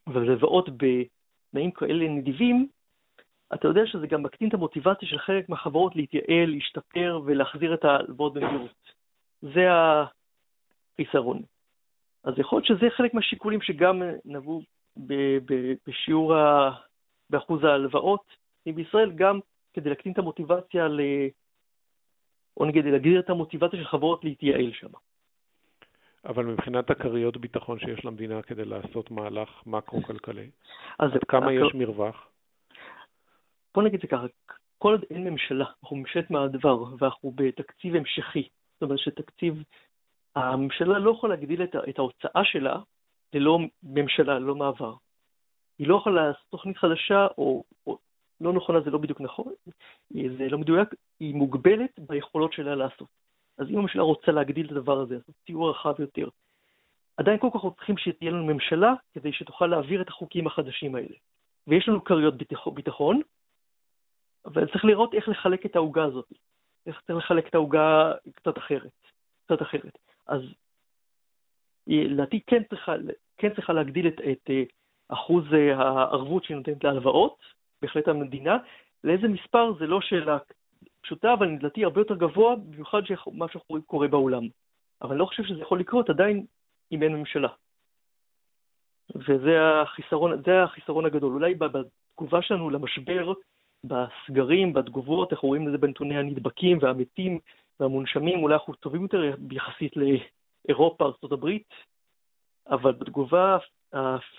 והלוואות 0.07 0.69
בתנאים 0.69 1.71
כאלה 1.71 2.09
נדיבים, 2.09 2.69
אתה 3.55 3.69
יודע 3.69 3.87
שזה 3.87 4.07
גם 4.07 4.23
מקטין 4.23 4.49
את 4.49 4.55
המוטיבציה 4.55 5.09
של 5.09 5.19
חלק 5.19 5.49
מהחברות 5.49 5.97
להתייעל, 5.97 6.51
להשתפר 6.51 7.21
ולהחזיר 7.25 7.75
את 7.75 7.85
ההלוואות 7.85 8.35
במהירות. 8.35 8.93
זה 9.43 9.67
החיסרון. 10.95 11.43
אז 12.25 12.35
יכול 12.39 12.57
להיות 12.59 12.67
שזה 12.67 12.87
חלק 12.97 13.15
מהשיקולים 13.15 13.63
שגם 13.63 14.03
נבעו 14.25 14.63
בשיעור, 15.87 16.35
ה... 16.35 16.71
באחוז 17.31 17.65
ההלוואות 17.65 18.25
בישראל, 18.67 19.13
גם 19.13 19.41
כדי 19.73 19.89
להקטין 19.89 20.13
את 20.13 20.19
המוטיבציה, 20.19 20.89
ל... 20.89 21.01
או 22.57 22.65
נגיד 22.65 22.85
להגדיר 22.85 23.21
את 23.21 23.31
המוטיבציה 23.31 23.79
של 23.79 23.85
חברות 23.85 24.25
להתייעל 24.25 24.73
שם. 24.73 24.89
אבל 26.27 26.47
מבחינת 26.47 26.91
הכריות 26.91 27.37
ביטחון 27.37 27.79
שיש 27.79 28.05
למדינה 28.05 28.43
כדי 28.43 28.65
לעשות 28.65 29.11
מהלך 29.11 29.49
מקרו-כלכלי, 29.67 30.51
עד 30.99 31.11
כמה 31.29 31.47
הכ... 31.47 31.53
יש 31.53 31.75
מרווח? 31.75 32.29
בוא 33.75 33.83
נגיד 33.83 34.01
זה 34.01 34.07
ככה, 34.07 34.27
כל 34.79 34.93
עוד 34.93 35.05
אין 35.11 35.25
ממשלה, 35.25 35.65
אנחנו 35.83 35.97
ממשלת 35.97 36.31
מעבר 36.31 36.85
ואנחנו 36.99 37.33
בתקציב 37.35 37.95
המשכי, 37.95 38.49
זאת 38.75 38.83
אומרת 38.83 38.99
שתקציב 38.99 39.63
הממשלה 40.37 40.99
לא 40.99 41.11
יכולה 41.11 41.35
להגדיל 41.35 41.63
את, 41.63 41.77
את 41.89 41.99
ההוצאה 41.99 42.45
שלה 42.45 42.79
ללא 43.33 43.59
ממשלה, 43.83 44.39
ללא 44.39 44.55
מעבר. 44.55 44.95
היא 45.79 45.89
לא 45.89 45.97
יכולה 45.97 46.29
לעשות 46.29 46.47
תוכנית 46.51 46.77
חדשה, 46.77 47.27
או, 47.39 47.65
או 47.87 47.99
לא 48.41 48.53
נכונה, 48.53 48.81
זה 48.81 48.91
לא 48.91 48.99
בדיוק 48.99 49.21
נכון, 49.21 49.53
זה 50.11 50.49
לא 50.49 50.59
מדויק, 50.59 50.89
היא 51.21 51.35
מוגבלת 51.35 51.91
ביכולות 51.99 52.53
שלה 52.53 52.75
לעשות. 52.75 53.09
אז 53.59 53.71
אם 53.71 53.79
הממשלה 53.79 54.03
רוצה 54.03 54.33
להגדיל 54.33 54.67
את 54.67 54.71
הדבר 54.71 55.01
הזה, 55.01 55.15
לעשות 55.15 55.35
טיעור 55.45 55.71
רחב 55.71 55.95
יותר, 55.99 56.29
עדיין 57.17 57.39
כל 57.39 57.49
כך 57.51 57.55
אנחנו 57.55 57.75
צריכים 57.75 57.97
שתהיה 57.99 58.31
לנו 58.31 58.45
ממשלה 58.45 58.95
כדי 59.13 59.33
שתוכל 59.33 59.67
להעביר 59.67 60.03
את 60.03 60.09
החוקים 60.09 60.47
החדשים 60.47 60.95
האלה. 60.95 61.15
ויש 61.67 61.89
לנו 61.89 62.05
כריות 62.05 62.35
ביטחון, 62.75 63.21
אבל 64.45 64.67
צריך 64.67 64.85
לראות 64.85 65.15
איך 65.15 65.29
לחלק 65.29 65.67
את 65.67 65.77
העוגה 65.77 66.05
הזאת. 66.05 66.33
איך 66.87 67.01
צריך 67.07 67.19
לחלק 67.19 67.49
את 67.49 67.55
העוגה 67.55 68.13
קצת 68.35 68.59
אחרת. 68.59 68.93
קצת 69.45 69.63
אחרת. 69.63 69.99
אז 70.27 70.41
לדעתי 71.87 72.41
כן 72.47 72.63
כן 73.39 73.55
צריכה 73.55 73.73
להגדיל 73.73 74.09
את, 74.09 74.21
את 74.33 74.51
אה, 74.51 74.63
אחוז 75.09 75.45
אה, 75.55 75.77
הערבות 75.77 76.45
שהיא 76.45 76.57
נותנת 76.57 76.85
להלוואות, 76.85 77.39
בהחלט 77.83 78.09
המדינה. 78.09 78.57
לאיזה 79.05 79.29
מספר 79.29 79.73
זה 79.79 79.87
לא 79.87 80.01
שאלה 80.01 80.39
פשוטה, 81.01 81.33
אבל 81.33 81.49
לדעתי 81.49 81.85
הרבה 81.85 82.01
יותר 82.01 82.15
גבוה, 82.15 82.57
במיוחד 82.57 83.07
שמה 83.07 83.49
שאנחנו 83.49 83.67
רואים 83.69 83.85
קורה 83.85 84.09
בעולם. 84.09 84.43
אבל 85.03 85.11
אני 85.11 85.19
לא 85.19 85.27
חושב 85.27 85.45
שזה 85.45 85.61
יכול 85.61 85.81
לקרות 85.81 86.11
עדיין 86.11 86.47
אם 86.93 87.03
אין 87.03 87.17
ממשלה. 87.17 87.49
וזה 89.15 89.81
החיסרון, 89.83 90.43
החיסרון 90.65 91.05
הגדול. 91.05 91.33
אולי 91.33 91.55
בתגובה 91.55 92.43
שלנו 92.43 92.71
למשבר, 92.71 93.33
בסגרים, 93.85 94.73
בתגובות, 94.73 95.33
אנחנו 95.33 95.49
רואים 95.49 95.67
את 95.67 95.73
זה 95.73 95.79
בנתוני 95.79 96.19
הנדבקים 96.19 96.79
והמתים 96.81 97.39
והמונשמים, 97.81 98.43
אולי 98.43 98.55
אנחנו 98.55 98.75
טובים 98.75 99.03
יותר 99.03 99.23
יחסית 99.51 99.93
לאירופה, 99.97 101.05
ארה"ב, 101.05 101.49
אבל 102.71 102.93
בתגובה 102.93 103.59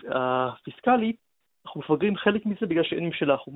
הפיסקלית, 0.10 1.16
אנחנו 1.66 1.82
מפגרים 1.82 2.18
חלק 2.18 2.46
מזה 2.46 2.66
בגלל 2.66 2.84
שאין 2.84 3.06
ממשלה. 3.06 3.34
אנחנו, 3.34 3.54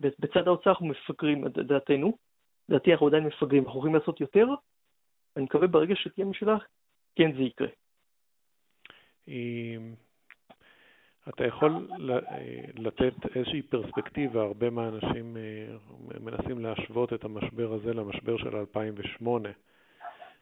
בצד 0.00 0.46
האוצר 0.48 0.70
אנחנו 0.70 0.86
מפגרים, 0.86 1.48
דעתנו, 1.48 2.16
לדעתי 2.68 2.92
אנחנו 2.92 3.06
עדיין 3.06 3.24
מפגרים, 3.24 3.64
אנחנו 3.64 3.78
יכולים 3.78 3.94
לעשות 3.94 4.20
יותר, 4.20 4.46
אני 5.36 5.44
מקווה 5.44 5.66
ברגע 5.66 5.94
שתהיה 5.96 6.26
ממשלה, 6.26 6.56
כן 7.16 7.32
זה 7.32 7.42
יקרה. 7.42 7.68
אתה 11.28 11.46
יכול 11.46 11.88
לתת 12.78 13.14
איזושהי 13.36 13.62
פרספקטיבה, 13.62 14.42
הרבה 14.42 14.70
מהאנשים 14.70 15.36
אה, 15.36 15.76
מנסים 16.20 16.58
להשוות 16.58 17.12
את 17.12 17.24
המשבר 17.24 17.72
הזה 17.72 17.94
למשבר 17.94 18.36
של 18.36 18.56
2008, 18.56 19.48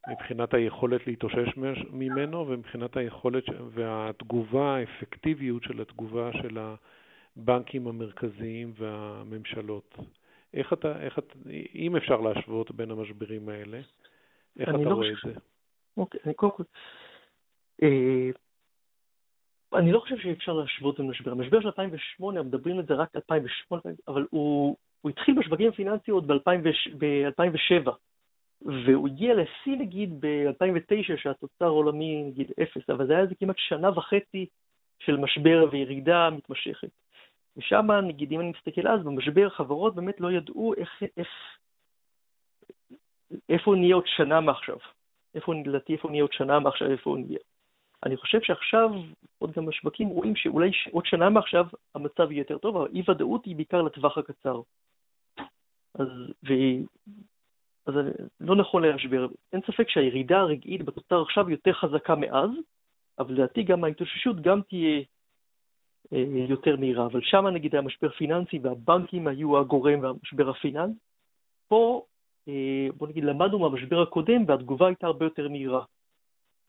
מבחינת 0.08 0.54
היכולת 0.54 1.06
להתאושש 1.06 1.48
ממנו 1.90 2.48
ומבחינת 2.48 2.96
היכולת 2.96 3.44
והתגובה, 3.74 4.76
האפקטיביות 4.76 5.62
של 5.62 5.80
התגובה 5.80 6.30
של 6.32 6.58
הבנקים 7.36 7.86
המרכזיים 7.86 8.72
והממשלות. 8.76 9.98
איך 10.54 10.72
אתה, 10.72 11.00
איך 11.00 11.18
אתה, 11.18 11.34
אם 11.74 11.96
אפשר 11.96 12.20
להשוות 12.20 12.70
בין 12.70 12.90
המשברים 12.90 13.48
האלה, 13.48 13.80
איך 14.58 14.68
אתה 14.68 14.78
לא 14.78 14.94
רואה 14.94 15.14
חושב... 15.14 15.28
את 15.28 15.34
זה? 15.34 15.40
אוקיי, 15.96 16.20
אני 16.24 16.34
קודם 16.34 16.52
כל... 16.52 16.62
אה, 17.82 18.30
אני 19.74 19.92
לא 19.92 20.00
חושב 20.00 20.18
שאפשר 20.18 20.52
להשוות 20.52 20.98
בין 20.98 21.10
משבר. 21.10 21.32
המשבר 21.32 21.60
של 21.60 21.66
2008, 21.66 22.42
מדברים 22.42 22.78
על 22.78 22.86
זה 22.86 22.94
רק 22.94 23.16
2008, 23.16 23.82
אבל 24.08 24.26
הוא, 24.30 24.76
הוא 25.00 25.10
התחיל 25.10 25.34
בשווקים 25.40 25.68
הפיננסיים 25.68 26.14
עוד 26.14 26.26
ב-2007, 26.98 27.90
והוא 28.62 29.08
הגיע 29.08 29.34
לשיא 29.34 29.76
נגיד 29.78 30.20
ב-2009, 30.20 31.16
שהתוצר 31.16 31.64
העולמי 31.64 32.22
נגיד 32.22 32.52
אפס, 32.62 32.90
אבל 32.90 33.06
זה 33.06 33.12
היה 33.12 33.22
איזה 33.22 33.34
כמעט 33.34 33.56
שנה 33.58 33.98
וחצי 33.98 34.46
של 34.98 35.16
משבר 35.16 35.68
וירידה 35.72 36.30
מתמשכת. 36.30 37.01
ושם, 37.56 37.90
נגיד, 38.06 38.32
אם 38.32 38.40
אני 38.40 38.50
מסתכל 38.50 38.88
אז, 38.88 39.04
במשבר 39.04 39.48
חברות 39.50 39.94
באמת 39.94 40.20
לא 40.20 40.32
ידעו 40.32 40.74
איך, 40.74 41.02
איך, 41.16 41.28
איפה 43.48 43.74
נהיה 43.74 43.94
עוד 43.94 44.06
שנה 44.06 44.40
מעכשיו. 44.40 44.76
איפה, 45.34 45.54
לדעתי, 45.66 45.92
איפה 45.92 46.08
נהיה 46.10 46.22
עוד 46.22 46.32
שנה 46.32 46.58
מעכשיו, 46.58 46.90
איפה 46.90 47.16
נהיה. 47.18 47.38
אני 48.06 48.16
חושב 48.16 48.42
שעכשיו, 48.42 48.90
עוד 49.38 49.52
גם 49.52 49.68
השווקים 49.68 50.08
רואים 50.08 50.36
שאולי 50.36 50.70
עוד 50.90 51.06
שנה 51.06 51.30
מעכשיו 51.30 51.66
המצב 51.94 52.32
יהיה 52.32 52.40
יותר 52.40 52.58
טוב, 52.58 52.76
אבל 52.76 52.88
אי-ודאות 52.94 53.44
היא 53.44 53.56
בעיקר 53.56 53.82
לטווח 53.82 54.18
הקצר. 54.18 54.60
אז, 55.94 56.08
ו... 56.48 56.52
אז 57.86 57.94
לא 58.40 58.56
נכון 58.56 58.82
להשבר. 58.82 59.26
אין 59.52 59.60
ספק 59.66 59.88
שהירידה 59.88 60.38
הרגעית 60.40 60.84
בתוצר 60.84 61.22
עכשיו 61.22 61.50
יותר 61.50 61.72
חזקה 61.72 62.14
מאז, 62.14 62.50
אבל 63.18 63.34
לדעתי 63.34 63.62
גם 63.62 63.84
ההתאוששות 63.84 64.40
גם 64.40 64.60
תהיה 64.68 65.02
יותר 66.48 66.76
מהירה. 66.76 67.06
אבל 67.06 67.20
שם 67.22 67.46
נגיד 67.46 67.74
היה 67.74 67.82
משבר 67.82 68.10
פיננסי 68.10 68.58
והבנקים 68.62 69.26
היו 69.26 69.58
הגורם 69.58 70.00
והמשבר 70.02 70.50
הפיננסי. 70.50 70.98
פה, 71.68 72.02
אה, 72.48 72.86
בוא 72.96 73.08
נגיד, 73.08 73.24
למדנו 73.24 73.58
מהמשבר 73.58 74.02
הקודם 74.02 74.44
והתגובה 74.48 74.86
הייתה 74.86 75.06
הרבה 75.06 75.26
יותר 75.26 75.48
מהירה. 75.48 75.84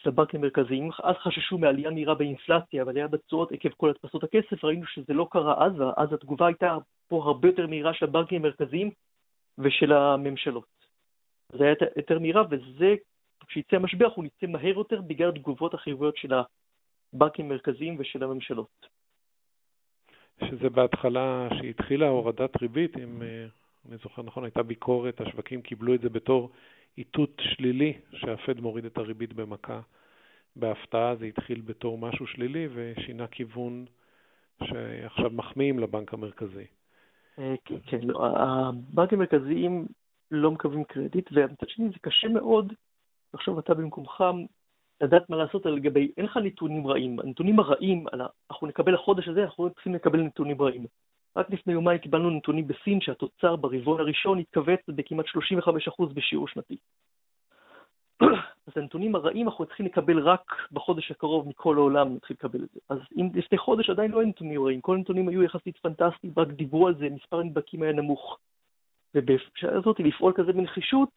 של 0.04 0.10
הבנקים 0.10 0.39
המרכזיים, 0.39 0.89
אז 1.04 1.15
חששו 1.15 1.58
מעלייה 1.58 1.89
מהירה 1.89 2.15
באינפלציה 2.15 2.86
ועלייה 2.86 3.08
בתשואות 3.08 3.52
עקב 3.52 3.69
כל 3.78 3.89
הדפסות 3.89 4.24
הכסף, 4.24 4.63
ראינו 4.63 4.86
שזה 4.86 5.13
לא 5.13 5.28
קרה 5.32 5.65
אז, 5.65 5.80
ואז 5.80 6.13
התגובה 6.13 6.48
הייתה 6.48 6.78
פה 7.08 7.24
הרבה 7.26 7.48
יותר 7.48 7.67
מהירה 7.67 7.93
של 7.93 8.06
הבנקים 8.06 8.41
המרכזיים 8.41 8.91
ושל 9.58 9.93
הממשלות. 9.93 10.65
זה 11.50 11.63
היה 11.63 11.74
יותר 11.98 12.19
מהירה, 12.19 12.43
וזה, 12.50 12.96
כשיצא 13.48 13.76
המשבר 13.76 14.06
אנחנו 14.06 14.24
נצא 14.24 14.48
מהר 14.48 14.78
יותר 14.78 15.02
בגלל 15.02 15.30
התגובות 15.30 15.74
החיוביות 15.74 16.17
של 16.17 16.34
הבנקים 17.13 17.46
המרכזיים 17.46 17.96
ושל 18.00 18.24
הממשלות. 18.24 18.88
שזה 20.41 20.69
בהתחלה, 20.69 21.48
שהתחילה 21.62 22.08
הורדת 22.08 22.62
ריבית, 22.62 22.98
אם 22.98 23.22
אה, 23.22 23.46
אני 23.89 23.98
זוכר 24.04 24.22
נכון, 24.22 24.43
הייתה 24.43 24.63
ביקורת, 24.63 25.22
השווקים 25.22 25.62
קיבלו 25.62 25.96
את 25.96 26.02
זה 26.02 26.10
בתור 26.10 26.50
איתות 26.98 27.41
שלילי, 27.41 27.93
שהפד 28.12 28.60
מוריד 28.60 28.86
את 28.86 28.98
הריבית 28.98 29.34
במכה. 29.34 29.82
בהפתעה 30.56 31.15
זה 31.15 31.26
התחיל 31.26 31.62
בתור 31.62 31.98
משהו 31.98 32.28
שלילי 32.28 32.67
ושינה 32.74 33.28
כיוון 33.28 33.86
שעכשיו 34.63 35.30
מחמיאים 35.30 35.80
לבנק 35.80 36.13
המרכזי. 36.13 36.65
אה, 37.39 37.56
כן, 37.65 37.76
כן, 37.86 38.00
לא, 38.04 38.28
הבנקים 38.28 39.19
המרכזיים 39.19 39.86
לא 40.32 40.52
מקבלים 40.52 40.84
קרדיט, 40.84 41.30
ומצד 41.32 41.69
שני 41.69 41.89
זה 41.89 42.00
קשה 42.02 42.28
מאוד 42.28 42.74
לחשוב 43.34 43.58
אתה 43.58 43.74
במקומך 43.74 44.24
לדעת 45.03 45.29
מה 45.29 45.37
לעשות 45.37 45.65
לגבי, 45.65 46.11
אין 46.17 46.25
לך 46.25 46.37
נתונים 46.37 46.87
רעים. 46.87 47.19
הנתונים 47.19 47.59
הרעים, 47.59 48.05
אנחנו 48.49 48.67
נקבל 48.67 48.95
החודש 48.95 49.27
הזה, 49.27 49.43
אנחנו 49.43 49.69
צריכים 49.69 49.95
לקבל 49.95 50.21
נתונים 50.21 50.61
רעים. 50.61 50.85
רק 51.35 51.49
לפני 51.49 51.73
יומיים 51.73 51.99
קיבלנו 51.99 52.29
נתונים 52.29 52.67
בסין 52.67 53.01
שהתוצר 53.01 53.55
ברבעון 53.55 53.99
הראשון 53.99 54.39
התכווץ 54.39 54.79
בכמעט 54.87 55.25
35% 55.25 56.05
בשיעור 56.13 56.47
שנתי. 56.47 56.77
אז 58.67 58.73
הנתונים 58.75 59.15
הרעים 59.15 59.47
אנחנו 59.47 59.65
צריכים 59.65 59.85
לקבל 59.85 60.19
רק 60.19 60.55
בחודש 60.71 61.11
הקרוב 61.11 61.47
מכל 61.47 61.77
העולם, 61.77 62.15
נתחיל 62.15 62.35
לקבל 62.39 62.63
את 62.63 62.69
זה. 62.73 62.79
אז 62.89 62.99
אם 63.17 63.29
לפני 63.33 63.57
חודש 63.57 63.89
עדיין 63.89 64.11
לא 64.11 64.19
היו 64.19 64.27
נתונים 64.27 64.65
רעים, 64.65 64.81
כל 64.81 64.95
הנתונים 64.95 65.29
היו 65.29 65.43
יחסית 65.43 65.77
פנטסטיים, 65.77 66.33
רק 66.37 66.47
דיברו 66.47 66.87
על 66.87 66.95
זה, 66.95 67.09
מספר 67.09 67.39
הנדבקים 67.39 67.83
היה 67.83 67.91
נמוך. 67.91 68.37
ובשעה 69.15 69.77
הזאת 69.77 69.99
לפעול 69.99 70.33
כזה 70.35 70.53
בנחישות, 70.53 71.09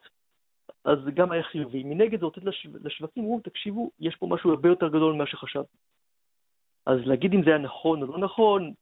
אז 0.86 0.98
זה 1.04 1.10
גם 1.10 1.32
היה 1.32 1.42
חיובי. 1.42 1.82
מנגד 1.84 2.20
זה 2.20 2.26
לתת 2.26 2.44
לשווקים, 2.84 3.24
אמרו, 3.24 3.40
תקשיבו, 3.40 3.90
יש 4.00 4.16
פה 4.16 4.26
משהו 4.26 4.50
הרבה 4.50 4.68
יותר 4.68 4.88
גדול 4.88 5.14
ממה 5.14 5.26
שחשבתי. 5.26 5.76
אז 6.86 6.98
להגיד 7.06 7.32
אם 7.32 7.42
זה 7.42 7.50
היה 7.50 7.58
נכון 7.58 8.02
או 8.02 8.06
לא 8.06 8.18
נכון, 8.18 8.72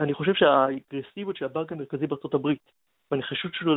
אני 0.00 0.14
חושב 0.14 0.34
שהאגרסיביות 0.34 1.36
של 1.36 1.44
הבנק 1.44 1.72
המרכזי 1.72 2.06
בארצות 2.06 2.34
הברית, 2.34 2.72
והנחישות 3.10 3.54
שלו 3.54 3.74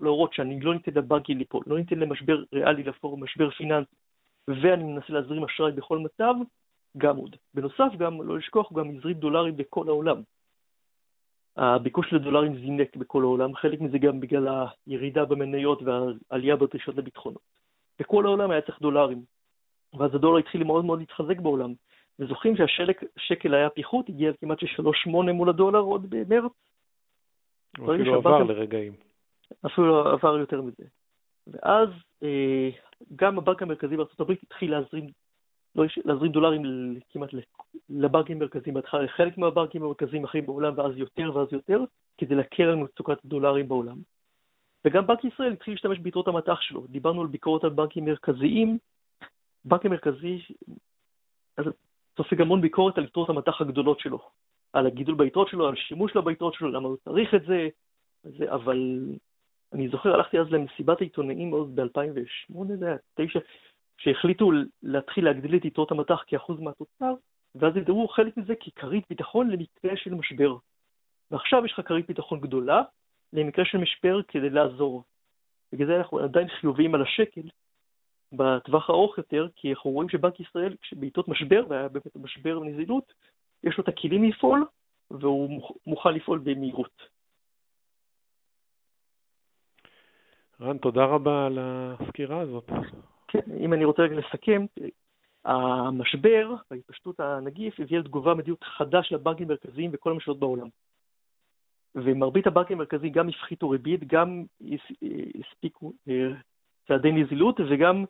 להראות 0.00 0.34
שאני 0.34 0.60
לא 0.60 0.74
ניתן 0.74 0.92
לבנקים 0.94 1.38
ליפול, 1.38 1.64
לא 1.66 1.78
ניתן 1.78 1.98
למשבר 1.98 2.42
ריאלי 2.52 2.82
להפוך 2.82 3.18
משבר 3.18 3.50
פיננסי, 3.50 3.94
ואני 4.48 4.84
מנסה 4.84 5.12
להזרים 5.12 5.44
אשראי 5.44 5.72
בכל 5.72 5.98
מצב, 5.98 6.34
גם 6.98 7.16
עוד. 7.16 7.36
בנוסף, 7.54 7.96
גם 7.98 8.22
לא 8.22 8.38
לשכוח, 8.38 8.70
הוא 8.70 8.78
גם 8.78 8.96
הזרים 8.96 9.14
דולרים 9.14 9.56
בכל 9.56 9.88
העולם. 9.88 10.22
הביקוש 11.56 12.12
לדולרים 12.12 12.54
זינק 12.54 12.96
בכל 12.96 13.22
העולם, 13.22 13.54
חלק 13.54 13.80
מזה 13.80 13.98
גם 13.98 14.20
בגלל 14.20 14.66
הירידה 14.86 15.24
במניות 15.24 15.82
והעלייה 15.82 16.56
בדרישות 16.56 16.96
לביטחונות. 16.96 17.42
בכל 17.98 18.26
העולם 18.26 18.50
היה 18.50 18.60
צריך 18.60 18.80
דולרים, 18.80 19.22
ואז 19.98 20.14
הדולר 20.14 20.38
התחיל 20.38 20.64
מאוד 20.64 20.84
מאוד 20.84 20.98
להתחזק 20.98 21.38
בעולם. 21.38 21.74
וזוכרים 22.18 22.54
שהשקל 22.56 23.54
היה 23.54 23.70
פיחות, 23.70 24.08
הגיע 24.08 24.32
כמעט 24.40 24.62
ל-3.8 24.62 25.10
מול 25.10 25.48
הדולר 25.48 25.78
עוד 25.78 26.06
במרץ. 26.10 26.52
הוא 27.78 27.94
אפילו 27.94 28.14
עבר 28.14 28.42
לרגעים. 28.42 28.92
אפילו 29.66 30.08
עבר 30.08 30.38
יותר 30.38 30.62
מזה. 30.62 30.84
ואז 31.46 31.88
אה, 32.22 32.68
גם 33.16 33.38
הבנק 33.38 33.62
המרכזי 33.62 33.96
בארה"ב 33.96 34.30
התחיל 34.42 34.70
להזרים, 34.70 35.10
להזרים 36.04 36.32
דולרים 36.32 36.62
כמעט 37.10 37.30
לבנקים 37.90 38.36
המרכזיים 38.36 38.74
בהתחלה, 38.74 39.02
לחלק 39.02 39.38
מהבנקים 39.38 39.82
המרכזיים 39.82 40.24
אחרים 40.24 40.46
בעולם, 40.46 40.72
ואז 40.76 40.92
יותר 40.96 41.30
ואז 41.34 41.48
יותר, 41.52 41.80
כדי 42.18 42.34
להקל 42.34 42.62
על 42.62 42.76
מצוקת 42.76 43.24
הדולרים 43.24 43.68
בעולם. 43.68 43.96
וגם 44.84 45.06
בנק 45.06 45.24
ישראל 45.24 45.52
התחיל 45.52 45.74
להשתמש 45.74 45.98
ביתרות 45.98 46.28
המטח 46.28 46.60
שלו. 46.60 46.86
דיברנו 46.86 47.20
על 47.20 47.26
ביקורת 47.26 47.64
על 47.64 47.70
בנקים 47.70 48.04
מרכזיים. 48.04 48.78
בנק 49.64 49.86
המרכזי, 49.86 50.42
אז 51.56 51.64
סופג 52.16 52.40
המון 52.40 52.60
ביקורת 52.60 52.98
על 52.98 53.04
יתרות 53.04 53.28
המטח 53.28 53.60
הגדולות 53.60 54.00
שלו, 54.00 54.30
על 54.72 54.86
הגידול 54.86 55.14
ביתרות 55.14 55.48
שלו, 55.48 55.68
על 55.68 55.74
השימוש 55.74 56.12
שלו 56.12 56.22
ביתרות 56.22 56.54
שלו, 56.54 56.68
למה 56.68 56.88
הוא 56.88 56.96
צריך 57.04 57.34
את 57.34 57.42
זה, 57.46 57.68
זה 58.22 58.52
אבל 58.52 59.00
אני 59.72 59.88
זוכר, 59.88 60.14
הלכתי 60.14 60.38
אז 60.38 60.46
למסיבת 60.50 61.00
העיתונאים 61.00 61.50
עוד 61.50 61.80
ב-2008, 61.80 62.54
זה 62.78 62.86
היה, 62.86 62.96
9, 63.14 63.38
שהחליטו 63.96 64.50
להתחיל 64.82 65.24
להגדיל 65.24 65.56
את 65.56 65.64
יתרות 65.64 65.90
המטח 65.90 66.22
כאחוז 66.26 66.60
מהתוצר, 66.60 67.14
ואז 67.54 67.76
ידעו 67.76 68.08
חלק 68.08 68.36
מזה 68.36 68.54
ככרית 68.54 69.04
ביטחון 69.10 69.50
למקרה 69.50 69.96
של 69.96 70.14
משבר. 70.14 70.56
ועכשיו 71.30 71.64
יש 71.64 71.72
לך 71.72 71.88
כרית 71.88 72.06
ביטחון 72.06 72.40
גדולה 72.40 72.82
למקרה 73.32 73.64
של 73.64 73.78
משבר 73.78 74.22
כדי 74.22 74.50
לעזור. 74.50 75.04
בגלל 75.72 75.86
זה 75.86 75.96
אנחנו 75.96 76.18
עדיין 76.18 76.48
חיוביים 76.48 76.94
על 76.94 77.02
השקל, 77.02 77.48
בטווח 78.32 78.90
הארוך 78.90 79.18
יותר, 79.18 79.48
כי 79.56 79.70
אנחנו 79.70 79.90
רואים 79.90 80.08
שבנק 80.08 80.40
ישראל, 80.40 80.76
בעיתות 80.92 81.28
משבר, 81.28 81.64
והיה 81.68 81.88
באמת 81.88 82.16
משבר 82.16 82.60
ונזילות, 82.60 83.12
יש 83.64 83.78
לו 83.78 83.84
את 83.84 83.88
הכלים 83.88 84.24
לפעול, 84.24 84.66
והוא 85.10 85.62
מוכן 85.86 86.14
לפעול 86.14 86.38
במהירות. 86.38 87.02
רן, 90.60 90.78
תודה 90.78 91.04
רבה 91.04 91.46
על 91.46 91.58
הסקירה 91.60 92.40
הזאת. 92.40 92.70
כן, 93.34 93.52
אם 93.60 93.72
אני 93.72 93.84
רוצה 93.84 94.02
לסכם, 94.02 94.66
המשבר 95.44 96.54
והתפשטות 96.70 97.20
הנגיף 97.20 97.80
הביאה 97.80 98.00
לתגובה 98.00 98.34
מדיניות 98.34 98.64
חדה 98.64 99.02
של 99.02 99.14
הבנקים 99.14 99.46
המרכזיים 99.46 99.90
וכל 99.94 100.10
הממשלות 100.10 100.38
בעולם. 100.38 100.68
ומרבית 101.94 102.46
הבנקים 102.46 102.76
המרכזיים 102.76 103.12
גם 103.12 103.28
הפחיתו 103.28 103.70
ריבית, 103.70 104.04
גם 104.06 104.44
הספיקו 105.48 105.92
אה, 106.08 106.28
צעדי 106.88 107.12
נזילות 107.12 107.60
וגם 107.60 108.04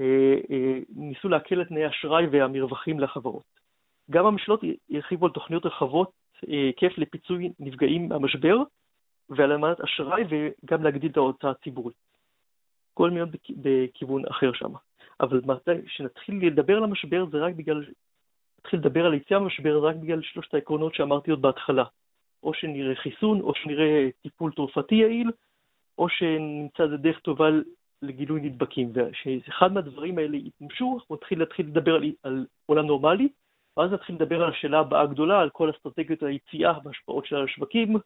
אה, 0.00 0.34
אה, 0.50 0.78
ניסו 0.96 1.28
להקל 1.28 1.62
את 1.62 1.68
תנאי 1.68 1.84
האשראי 1.84 2.26
והמרווחים 2.26 3.00
לחברות. 3.00 3.44
גם 4.10 4.26
הממשלות 4.26 4.60
הרחיבו 4.90 5.26
על 5.26 5.32
תוכניות 5.32 5.66
רחבות 5.66 6.10
היקף 6.42 6.98
לפיצוי 6.98 7.52
נפגעים 7.58 8.08
מהמשבר 8.08 8.56
ועל 9.28 9.52
אמנת 9.52 9.80
אשראי 9.80 10.24
וגם 10.28 10.82
להגדיל 10.82 11.10
את 11.10 11.16
ההוצאה 11.16 11.50
הציבורית. 11.50 12.07
כל 12.98 13.10
מיני 13.10 13.26
בכיוון 13.56 14.22
אחר 14.30 14.52
שם. 14.52 14.72
אבל 15.20 15.40
כשנתחיל 15.86 16.46
לדבר 16.46 16.76
על 16.76 16.84
המשבר 16.84 17.26
זה 17.30 17.38
רק 17.38 17.54
בגלל, 17.54 17.84
נתחיל 18.58 18.80
לדבר 18.80 19.06
על 19.06 19.14
יציאה 19.14 19.40
מהמשבר 19.40 19.80
זה 19.80 19.86
רק 19.86 19.96
בגלל 19.96 20.22
שלושת 20.22 20.54
העקרונות 20.54 20.94
שאמרתי 20.94 21.30
עוד 21.30 21.42
בהתחלה. 21.42 21.84
או 22.42 22.54
שנראה 22.54 22.94
חיסון, 22.94 23.40
או 23.40 23.54
שנראה 23.54 24.08
טיפול 24.22 24.52
תרופתי 24.52 24.94
יעיל, 24.94 25.30
או 25.98 26.08
שנמצא 26.08 26.82
איזה 26.82 26.96
דרך 26.96 27.18
טובה 27.18 27.48
לגילוי 28.02 28.40
נדבקים. 28.40 28.92
וכשאחד 28.94 29.72
מהדברים 29.72 30.18
האלה 30.18 30.36
יתממשו, 30.36 30.94
אנחנו 31.00 31.14
נתחיל 31.14 31.38
להתחיל 31.38 31.66
לדבר 31.66 31.94
על, 31.94 32.12
על 32.22 32.46
עולם 32.66 32.86
נורמלי, 32.86 33.28
ואז 33.76 33.92
נתחיל 33.92 34.14
לדבר 34.14 34.42
על 34.42 34.50
השאלה 34.50 34.78
הבאה 34.78 35.02
הגדולה, 35.02 35.40
על 35.40 35.50
כל 35.50 35.70
אסטרטגיות 35.70 36.22
היציאה 36.22 36.72
וההשפעות 36.84 37.26
שלה 37.26 37.38
על 37.38 37.44
השווקים 37.44 37.96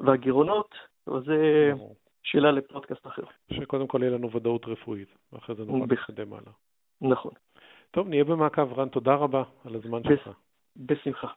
והגירעונות, 0.00 0.74
אבל 1.06 1.24
זה 1.24 1.72
שאלה 2.22 2.50
לפודקאסט 2.52 3.06
אחר. 3.06 3.22
שקודם 3.52 3.86
כל 3.86 3.98
יהיה 4.02 4.12
לנו 4.12 4.32
ודאות 4.32 4.66
רפואית, 4.66 5.08
ואחרי 5.32 5.54
זה 5.54 5.64
נוכל 5.64 5.94
להתקדם 5.94 6.32
הלאה. 6.32 6.52
נכון. 7.00 7.32
טוב, 7.90 8.08
נהיה 8.08 8.24
במעקב. 8.24 8.72
רן, 8.72 8.88
תודה 8.88 9.14
רבה 9.14 9.42
על 9.64 9.74
הזמן 9.74 10.02
שלך. 10.02 10.30
בשמחה. 10.76 11.28